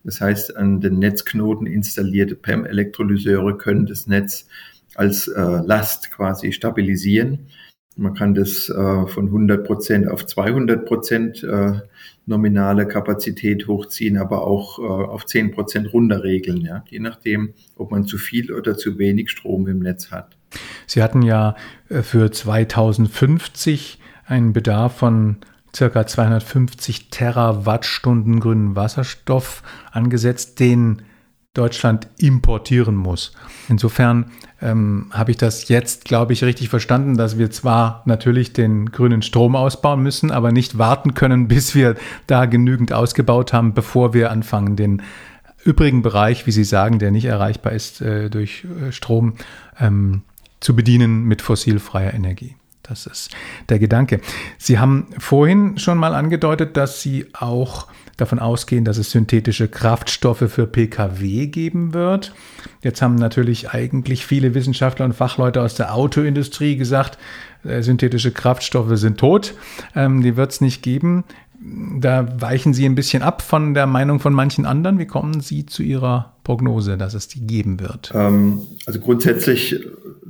Das 0.04 0.20
heißt, 0.20 0.56
an 0.56 0.80
den 0.80 0.98
Netzknoten 0.98 1.66
installierte 1.66 2.34
PEM-Elektrolyseure 2.34 3.56
können 3.58 3.86
das 3.86 4.06
Netz 4.06 4.48
als 4.94 5.28
äh, 5.28 5.40
Last 5.40 6.10
quasi 6.10 6.52
stabilisieren. 6.52 7.48
Man 7.96 8.14
kann 8.14 8.34
das 8.34 8.68
äh, 8.68 9.06
von 9.06 9.26
100 9.26 9.66
Prozent 9.66 10.08
auf 10.08 10.24
200 10.24 10.86
Prozent 10.86 11.42
äh, 11.42 11.80
nominale 12.26 12.86
Kapazität 12.86 13.66
hochziehen, 13.66 14.18
aber 14.18 14.46
auch 14.46 14.78
äh, 14.78 14.82
auf 14.82 15.26
10 15.26 15.50
Prozent 15.50 15.92
runterregeln, 15.92 16.60
ja, 16.60 16.84
je 16.88 17.00
nachdem, 17.00 17.54
ob 17.76 17.90
man 17.90 18.06
zu 18.06 18.16
viel 18.16 18.52
oder 18.52 18.76
zu 18.76 18.98
wenig 18.98 19.30
Strom 19.30 19.66
im 19.66 19.80
Netz 19.80 20.12
hat. 20.12 20.36
Sie 20.86 21.02
hatten 21.02 21.22
ja 21.22 21.56
äh, 21.88 22.02
für 22.02 22.30
2050 22.30 23.98
einen 24.26 24.52
Bedarf 24.52 24.96
von 24.96 25.38
circa 25.74 26.06
250 26.06 27.10
Terawattstunden 27.10 28.40
grünen 28.40 28.76
Wasserstoff 28.76 29.62
angesetzt, 29.92 30.60
den 30.60 31.02
Deutschland 31.54 32.08
importieren 32.18 32.94
muss. 32.94 33.32
Insofern 33.68 34.26
ähm, 34.62 35.06
habe 35.10 35.32
ich 35.32 35.36
das 35.36 35.68
jetzt, 35.68 36.04
glaube 36.04 36.32
ich, 36.32 36.44
richtig 36.44 36.68
verstanden, 36.68 37.16
dass 37.16 37.36
wir 37.36 37.50
zwar 37.50 38.02
natürlich 38.06 38.52
den 38.52 38.92
grünen 38.92 39.22
Strom 39.22 39.56
ausbauen 39.56 40.02
müssen, 40.02 40.30
aber 40.30 40.52
nicht 40.52 40.78
warten 40.78 41.14
können, 41.14 41.48
bis 41.48 41.74
wir 41.74 41.96
da 42.26 42.46
genügend 42.46 42.92
ausgebaut 42.92 43.52
haben, 43.52 43.74
bevor 43.74 44.14
wir 44.14 44.30
anfangen, 44.30 44.76
den 44.76 45.02
übrigen 45.64 46.02
Bereich, 46.02 46.46
wie 46.46 46.52
Sie 46.52 46.64
sagen, 46.64 46.98
der 46.98 47.10
nicht 47.10 47.24
erreichbar 47.24 47.72
ist 47.72 48.00
äh, 48.00 48.30
durch 48.30 48.64
äh, 48.64 48.92
Strom, 48.92 49.34
ähm, 49.80 50.22
zu 50.60 50.74
bedienen 50.76 51.24
mit 51.24 51.42
fossilfreier 51.42 52.14
Energie. 52.14 52.56
Das 52.88 53.06
ist 53.06 53.30
der 53.68 53.78
Gedanke. 53.78 54.20
Sie 54.56 54.78
haben 54.78 55.08
vorhin 55.18 55.78
schon 55.78 55.98
mal 55.98 56.14
angedeutet, 56.14 56.76
dass 56.76 57.02
Sie 57.02 57.26
auch 57.34 57.86
davon 58.16 58.38
ausgehen, 58.38 58.84
dass 58.84 58.98
es 58.98 59.10
synthetische 59.10 59.68
Kraftstoffe 59.68 60.44
für 60.48 60.66
Pkw 60.66 61.46
geben 61.46 61.94
wird. 61.94 62.34
Jetzt 62.82 63.00
haben 63.00 63.14
natürlich 63.14 63.70
eigentlich 63.70 64.26
viele 64.26 64.54
Wissenschaftler 64.54 65.04
und 65.04 65.14
Fachleute 65.14 65.62
aus 65.62 65.74
der 65.74 65.94
Autoindustrie 65.94 66.76
gesagt, 66.76 67.18
äh, 67.64 67.82
synthetische 67.82 68.32
Kraftstoffe 68.32 68.96
sind 68.98 69.18
tot, 69.18 69.54
ähm, 69.94 70.22
die 70.22 70.36
wird 70.36 70.52
es 70.52 70.60
nicht 70.60 70.82
geben. 70.82 71.24
Da 71.60 72.40
weichen 72.40 72.72
Sie 72.72 72.84
ein 72.84 72.94
bisschen 72.94 73.22
ab 73.22 73.42
von 73.42 73.74
der 73.74 73.86
Meinung 73.86 74.20
von 74.20 74.32
manchen 74.32 74.64
anderen. 74.64 74.98
Wie 74.98 75.06
kommen 75.06 75.40
Sie 75.40 75.66
zu 75.66 75.82
Ihrer 75.82 76.36
Prognose, 76.44 76.96
dass 76.96 77.14
es 77.14 77.26
die 77.26 77.46
geben 77.46 77.80
wird? 77.80 78.12
Ähm, 78.14 78.62
also 78.86 79.00
grundsätzlich 79.00 79.84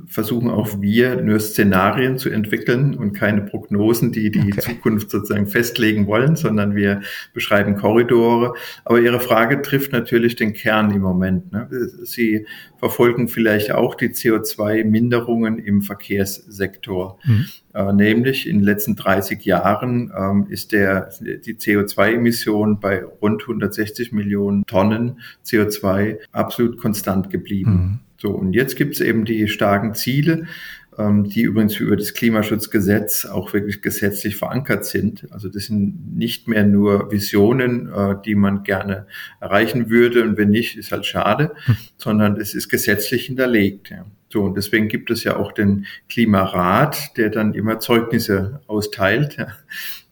versuchen 0.09 0.49
auch 0.49 0.81
wir 0.81 1.21
nur 1.21 1.39
Szenarien 1.39 2.17
zu 2.17 2.31
entwickeln 2.31 2.95
und 2.95 3.13
keine 3.13 3.41
Prognosen, 3.41 4.11
die 4.11 4.31
die 4.31 4.51
okay. 4.51 4.59
Zukunft 4.59 5.11
sozusagen 5.11 5.45
festlegen 5.45 6.07
wollen, 6.07 6.35
sondern 6.35 6.75
wir 6.75 7.01
beschreiben 7.33 7.75
Korridore. 7.75 8.55
Aber 8.85 8.99
Ihre 8.99 9.19
Frage 9.19 9.61
trifft 9.61 9.91
natürlich 9.91 10.35
den 10.35 10.53
Kern 10.53 10.89
im 10.91 11.01
Moment. 11.01 11.51
Ne? 11.51 11.69
Sie 12.03 12.47
verfolgen 12.77 13.27
vielleicht 13.27 13.71
auch 13.71 13.93
die 13.93 14.09
CO2-Minderungen 14.09 15.59
im 15.59 15.83
Verkehrssektor. 15.83 17.19
Mhm. 17.23 17.45
Äh, 17.79 17.93
nämlich 17.93 18.45
in 18.45 18.57
den 18.57 18.65
letzten 18.65 18.97
30 18.97 19.45
Jahren 19.45 20.11
ähm, 20.17 20.47
ist 20.49 20.73
der, 20.73 21.11
die 21.21 21.55
CO2-Emission 21.55 22.81
bei 22.81 23.05
rund 23.05 23.43
160 23.43 24.11
Millionen 24.11 24.65
Tonnen 24.65 25.21
CO2 25.45 26.17
absolut 26.33 26.77
konstant 26.77 27.29
geblieben. 27.29 27.71
Mhm. 27.71 27.99
So, 28.17 28.31
und 28.31 28.51
jetzt 28.51 28.75
gibt 28.75 28.95
es 28.95 29.01
eben 29.01 29.23
die 29.23 29.47
starken 29.47 29.93
Ziele, 29.93 30.47
ähm, 30.97 31.29
die 31.29 31.43
übrigens 31.43 31.79
über 31.79 31.95
das 31.95 32.13
Klimaschutzgesetz 32.13 33.25
auch 33.25 33.53
wirklich 33.53 33.81
gesetzlich 33.81 34.35
verankert 34.35 34.83
sind. 34.83 35.31
Also 35.31 35.47
das 35.47 35.67
sind 35.67 36.17
nicht 36.17 36.49
mehr 36.49 36.65
nur 36.65 37.13
Visionen, 37.13 37.87
äh, 37.93 38.15
die 38.25 38.35
man 38.35 38.63
gerne 38.63 39.07
erreichen 39.39 39.89
würde 39.89 40.23
und 40.23 40.35
wenn 40.35 40.49
nicht, 40.49 40.77
ist 40.77 40.91
halt 40.91 41.05
schade, 41.05 41.51
hm. 41.63 41.77
sondern 41.95 42.35
es 42.35 42.53
ist 42.53 42.67
gesetzlich 42.67 43.27
hinterlegt. 43.27 43.93
So, 44.31 44.43
und 44.43 44.55
deswegen 44.55 44.87
gibt 44.87 45.09
es 45.09 45.23
ja 45.23 45.37
auch 45.37 45.51
den 45.51 45.85
Klimarat, 46.07 47.17
der 47.17 47.29
dann 47.29 47.53
immer 47.53 47.79
Zeugnisse 47.79 48.61
austeilt. 48.67 49.37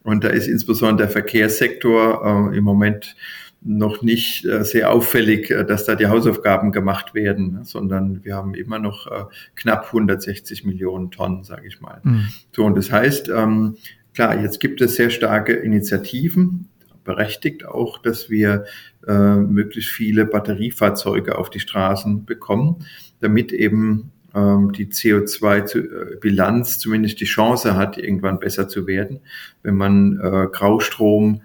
Und 0.04 0.24
da 0.24 0.30
ist 0.30 0.48
insbesondere 0.48 1.08
der 1.08 1.10
Verkehrssektor 1.10 2.52
äh, 2.52 2.58
im 2.58 2.64
Moment 2.64 3.16
noch 3.62 4.02
nicht 4.02 4.46
äh, 4.46 4.64
sehr 4.64 4.92
auffällig, 4.92 5.52
äh, 5.52 5.66
dass 5.66 5.86
da 5.86 5.96
die 5.96 6.08
Hausaufgaben 6.08 6.72
gemacht 6.72 7.14
werden, 7.14 7.64
sondern 7.64 8.24
wir 8.24 8.36
haben 8.36 8.54
immer 8.54 8.80
noch 8.80 9.08
äh, 9.08 9.26
knapp 9.56 9.88
160 9.88 10.64
Millionen 10.66 11.12
Tonnen, 11.12 11.44
sage 11.44 11.68
ich 11.68 11.82
mal. 11.82 12.00
Mhm. 12.04 12.28
So, 12.56 12.64
und 12.64 12.78
das 12.78 12.92
heißt, 12.92 13.30
ähm, 13.30 13.78
klar, 14.14 14.40
jetzt 14.40 14.60
gibt 14.60 14.82
es 14.82 14.96
sehr 14.96 15.10
starke 15.10 15.54
Initiativen, 15.54 16.70
berechtigt 17.04 17.66
auch, 17.66 18.00
dass 18.00 18.30
wir 18.30 18.66
äh, 19.08 19.36
möglichst 19.36 19.92
viele 19.92 20.26
Batteriefahrzeuge 20.26 21.38
auf 21.38 21.50
die 21.50 21.60
Straßen 21.60 22.26
bekommen, 22.26 22.86
damit 23.20 23.52
eben 23.52 24.12
ähm, 24.34 24.72
die 24.72 24.88
CO2-Bilanz 24.88 26.80
zumindest 26.80 27.20
die 27.20 27.26
Chance 27.26 27.76
hat, 27.76 27.98
irgendwann 27.98 28.40
besser 28.40 28.68
zu 28.68 28.88
werden. 28.88 29.22
Wenn 29.64 29.76
man 29.76 30.20
äh, 30.20 30.48
Graustrom 30.52 31.42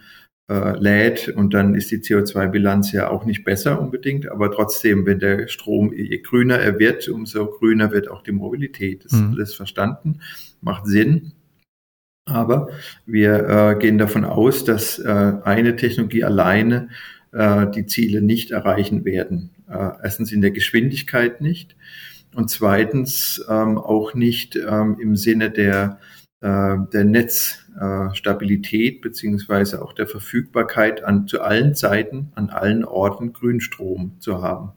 äh, 0.50 0.78
lädt 0.78 1.28
und 1.28 1.54
dann 1.54 1.74
ist 1.74 1.90
die 1.90 1.98
CO2-Bilanz 1.98 2.92
ja 2.92 3.08
auch 3.08 3.24
nicht 3.24 3.44
besser 3.44 3.80
unbedingt, 3.80 4.28
aber 4.28 4.50
trotzdem, 4.50 5.06
wenn 5.06 5.20
der 5.20 5.48
Strom, 5.48 5.92
je 5.92 6.18
grüner 6.18 6.58
er 6.58 6.78
wird, 6.78 7.08
umso 7.08 7.46
grüner 7.46 7.92
wird 7.92 8.08
auch 8.08 8.22
die 8.22 8.32
Mobilität. 8.32 9.04
Das 9.04 9.12
ist 9.12 9.20
mhm. 9.20 9.32
alles 9.32 9.54
verstanden, 9.54 10.20
macht 10.60 10.86
Sinn. 10.86 11.32
Aber 12.24 12.68
wir 13.04 13.48
äh, 13.48 13.78
gehen 13.78 13.98
davon 13.98 14.24
aus, 14.24 14.64
dass 14.64 14.98
äh, 14.98 15.32
eine 15.42 15.76
Technologie 15.76 16.24
alleine 16.24 16.88
äh, 17.32 17.66
die 17.70 17.86
Ziele 17.86 18.22
nicht 18.22 18.50
erreichen 18.50 19.04
werden. 19.04 19.50
Äh, 19.68 19.90
erstens 20.02 20.32
in 20.32 20.40
der 20.40 20.50
Geschwindigkeit 20.50 21.40
nicht 21.40 21.76
und 22.34 22.50
zweitens 22.50 23.44
ähm, 23.48 23.78
auch 23.78 24.14
nicht 24.14 24.56
ähm, 24.56 24.96
im 25.00 25.16
Sinne 25.16 25.50
der 25.50 25.98
äh, 26.42 26.76
der 26.92 27.04
Netzstabilität 27.04 29.00
beziehungsweise 29.00 29.80
auch 29.80 29.92
der 29.92 30.08
Verfügbarkeit 30.08 31.04
an 31.04 31.28
zu 31.28 31.40
allen 31.40 31.76
Zeiten, 31.76 32.32
an 32.34 32.50
allen 32.50 32.84
Orten 32.84 33.32
Grünstrom 33.32 34.16
zu 34.18 34.42
haben. 34.42 34.72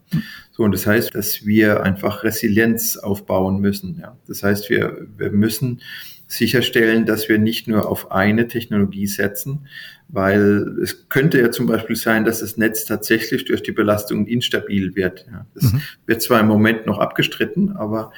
So, 0.52 0.62
und 0.62 0.70
das 0.72 0.86
heißt, 0.86 1.12
dass 1.16 1.44
wir 1.44 1.82
einfach 1.82 2.22
Resilienz 2.22 2.96
aufbauen 2.96 3.60
müssen. 3.60 3.98
Ja. 4.00 4.16
Das 4.28 4.44
heißt, 4.44 4.70
wir, 4.70 5.08
wir 5.16 5.32
müssen 5.32 5.80
sicherstellen, 6.26 7.06
dass 7.06 7.28
wir 7.28 7.38
nicht 7.38 7.68
nur 7.68 7.88
auf 7.88 8.10
eine 8.10 8.48
Technologie 8.48 9.06
setzen, 9.06 9.66
weil 10.08 10.76
es 10.82 11.08
könnte 11.08 11.40
ja 11.40 11.50
zum 11.50 11.66
Beispiel 11.66 11.96
sein, 11.96 12.24
dass 12.24 12.40
das 12.40 12.56
Netz 12.56 12.84
tatsächlich 12.84 13.44
durch 13.44 13.62
die 13.62 13.72
Belastung 13.72 14.26
instabil 14.26 14.94
wird. 14.96 15.26
Ja. 15.30 15.46
Das 15.54 15.72
mhm. 15.72 15.82
wird 16.06 16.22
zwar 16.22 16.40
im 16.40 16.46
Moment 16.46 16.86
noch 16.86 16.98
abgestritten, 16.98 17.72
aber 17.76 18.12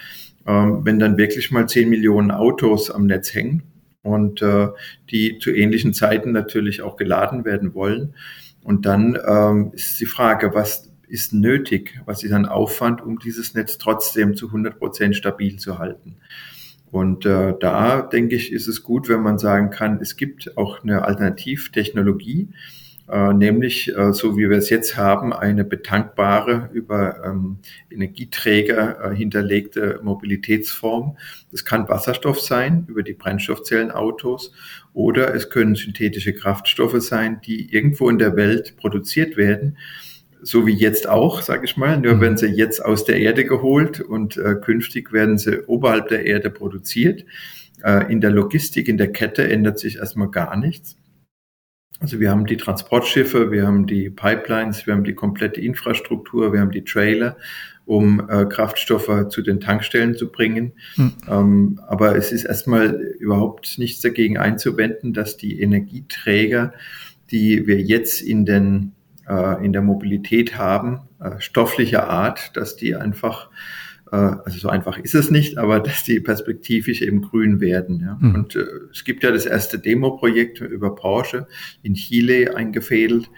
ähm, 0.47 0.85
wenn 0.85 0.99
dann 0.99 1.17
wirklich 1.17 1.51
mal 1.51 1.69
10 1.69 1.89
Millionen 1.89 2.31
Autos 2.31 2.91
am 2.91 3.07
Netz 3.07 3.35
hängen 3.35 3.63
und 4.03 4.43
äh, 4.43 4.69
die 5.11 5.39
zu 5.39 5.51
ähnlichen 5.51 5.93
Zeiten 5.93 6.33
natürlich 6.33 6.83
auch 6.83 6.97
geladen 6.97 7.45
werden 7.45 7.75
wollen. 7.75 8.15
Und 8.63 8.87
dann 8.87 9.19
ähm, 9.27 9.71
ist 9.75 10.01
die 10.01 10.07
Frage, 10.07 10.55
was 10.55 10.91
ist 11.07 11.33
nötig, 11.33 12.01
was 12.05 12.23
ist 12.23 12.33
ein 12.33 12.47
Aufwand, 12.47 13.01
um 13.01 13.19
dieses 13.19 13.55
Netz 13.55 13.79
trotzdem 13.79 14.35
zu 14.37 14.47
100 14.47 14.79
Prozent 14.79 15.17
stabil 15.17 15.59
zu 15.59 15.79
halten. 15.79 16.17
Und 16.91 17.27
äh, 17.27 17.55
da 17.59 18.03
denke 18.03 18.37
ich, 18.37 18.53
ist 18.53 18.67
es 18.67 18.83
gut, 18.83 19.09
wenn 19.09 19.21
man 19.21 19.39
sagen 19.39 19.71
kann, 19.71 20.01
es 20.01 20.17
gibt 20.17 20.57
auch 20.57 20.83
eine 20.83 21.05
Alternativtechnologie, 21.05 22.49
äh, 23.11 23.33
nämlich 23.33 23.95
äh, 23.95 24.13
so 24.13 24.37
wie 24.37 24.49
wir 24.49 24.57
es 24.59 24.71
jetzt 24.71 24.97
haben, 24.97 25.33
eine 25.33 25.65
betankbare, 25.65 26.71
über 26.73 27.25
ähm, 27.25 27.59
Energieträger 27.91 29.13
äh, 29.13 29.17
hinterlegte 29.17 30.01
Mobilitätsform. 30.03 31.17
Das 31.51 31.65
kann 31.65 31.89
Wasserstoff 31.89 32.41
sein 32.41 32.87
über 32.89 33.03
die 33.03 33.15
Brennstoffzellenautos 33.15 34.53
oder 34.95 35.35
es 35.35 35.51
können 35.51 35.75
synthetische 35.75 36.33
Kraftstoffe 36.33 37.01
sein, 37.03 37.41
die 37.45 37.73
irgendwo 37.73 38.09
in 38.09 38.19
der 38.19 38.37
Welt 38.37 38.77
produziert 38.77 39.37
werden 39.37 39.77
so 40.43 40.67
wie 40.67 40.75
jetzt 40.75 41.09
auch, 41.09 41.43
sage 41.43 41.65
ich 41.65 41.77
mal. 41.77 41.99
Nur 41.99 42.17
mhm. 42.17 42.21
werden 42.21 42.37
sie 42.37 42.47
jetzt 42.47 42.85
aus 42.85 43.05
der 43.05 43.19
Erde 43.19 43.45
geholt 43.45 44.01
und 44.01 44.37
äh, 44.37 44.55
künftig 44.55 45.13
werden 45.13 45.39
sie 45.39 45.65
oberhalb 45.67 46.09
der 46.09 46.27
Erde 46.27 46.51
produziert. 46.51 47.25
Äh, 47.83 48.11
in 48.11 48.21
der 48.21 48.31
Logistik, 48.31 48.89
in 48.89 48.99
der 48.99 49.13
Kette 49.13 49.49
ändert 49.49 49.79
sich 49.79 49.97
erstmal 49.97 50.31
gar 50.31 50.57
nichts. 50.57 50.97
Also 52.01 52.21
wir 52.21 52.31
haben 52.31 52.47
die 52.47 52.57
Transportschiffe, 52.57 53.51
wir 53.51 53.67
haben 53.67 53.87
die 53.87 54.09
Pipelines, 54.09 54.87
wir 54.87 54.95
haben 54.95 55.05
die 55.05 55.15
komplette 55.15 55.61
Infrastruktur, 55.61 56.53
wir 56.53 56.61
haben 56.61 56.71
die 56.71 56.85
Trailer, 56.85 57.37
um 57.87 58.29
äh, 58.29 58.45
Kraftstoffe 58.45 59.29
zu 59.31 59.43
den 59.43 59.59
Tankstellen 59.59 60.15
zu 60.15 60.31
bringen. 60.31 60.73
Mhm. 60.97 61.13
Ähm, 61.29 61.81
aber 61.89 62.15
es 62.15 62.31
ist 62.31 62.45
erstmal 62.45 62.95
überhaupt 63.19 63.79
nichts 63.79 64.01
dagegen 64.01 64.39
einzuwenden, 64.39 65.13
dass 65.13 65.37
die 65.37 65.61
Energieträger, 65.61 66.73
die 67.33 67.67
wir 67.67 67.81
jetzt 67.81 68.23
in 68.23 68.47
den 68.47 68.93
äh, 69.29 69.65
in 69.65 69.73
der 69.73 69.83
Mobilität 69.83 70.57
haben, 70.57 71.01
äh, 71.21 71.41
stofflicher 71.41 72.09
Art, 72.09 72.57
dass 72.57 72.77
die 72.77 72.95
einfach 72.95 73.51
äh, 74.13 74.17
also 74.17 74.59
so 74.59 74.69
einfach 74.69 74.99
ist 74.99 75.15
es 75.15 75.31
nicht, 75.31 75.59
aber 75.59 75.81
dass 75.81 76.05
die 76.05 76.21
perspektivisch 76.21 77.03
eben 77.03 77.23
grün 77.23 77.61
werden. 77.61 78.01
Ja. 78.01 78.19
Mhm. 78.21 78.35
Und 78.35 78.57
äh, 78.57 78.65
es 78.93 79.05
gibt 79.05 79.23
ja 79.23 79.31
das 79.31 79.47
erste 79.47 79.79
Demo-Projekt 79.79 80.61
über 80.61 80.95
Porsche 80.95 81.47
in 81.83 81.95
Chile 81.95 82.57
eingefädelt. 82.57 83.31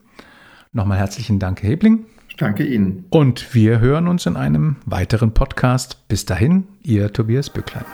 Nochmal 0.73 0.97
herzlichen 0.97 1.39
Dank, 1.39 1.63
Herr 1.63 1.69
Hebling. 1.69 2.05
Danke 2.37 2.65
Ihnen. 2.65 3.05
Und 3.09 3.55
wir 3.55 3.79
hören 3.79 4.07
uns 4.07 4.25
in 4.25 4.35
einem 4.35 4.77
weiteren 4.85 5.33
Podcast. 5.33 6.07
Bis 6.07 6.25
dahin, 6.25 6.67
Ihr 6.83 7.13
Tobias 7.13 7.49
Bücklein. 7.49 7.85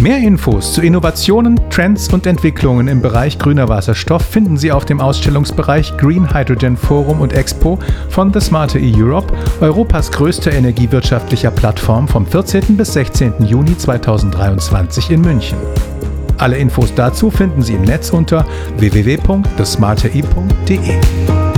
Mehr 0.00 0.18
Infos 0.18 0.72
zu 0.72 0.80
Innovationen, 0.80 1.60
Trends 1.68 2.10
und 2.10 2.26
Entwicklungen 2.26 2.88
im 2.88 3.02
Bereich 3.02 3.38
grüner 3.38 3.68
Wasserstoff 3.68 4.22
finden 4.22 4.56
Sie 4.56 4.72
auf 4.72 4.86
dem 4.86 4.98
Ausstellungsbereich 4.98 5.98
Green 5.98 6.34
Hydrogen 6.34 6.78
Forum 6.78 7.20
und 7.20 7.34
Expo 7.34 7.78
von 8.08 8.32
The 8.32 8.40
Smarter 8.40 8.78
E 8.78 8.94
Europe, 8.96 9.34
Europas 9.60 10.10
größter 10.10 10.52
energiewirtschaftlicher 10.52 11.50
Plattform 11.50 12.08
vom 12.08 12.24
14. 12.24 12.78
bis 12.78 12.94
16. 12.94 13.44
Juni 13.44 13.76
2023 13.76 15.10
in 15.10 15.20
München. 15.20 15.58
Alle 16.38 16.56
Infos 16.56 16.94
dazu 16.94 17.30
finden 17.30 17.60
Sie 17.60 17.74
im 17.74 17.82
Netz 17.82 18.08
unter 18.08 18.46
www.thesmarteri.de. 18.78 21.49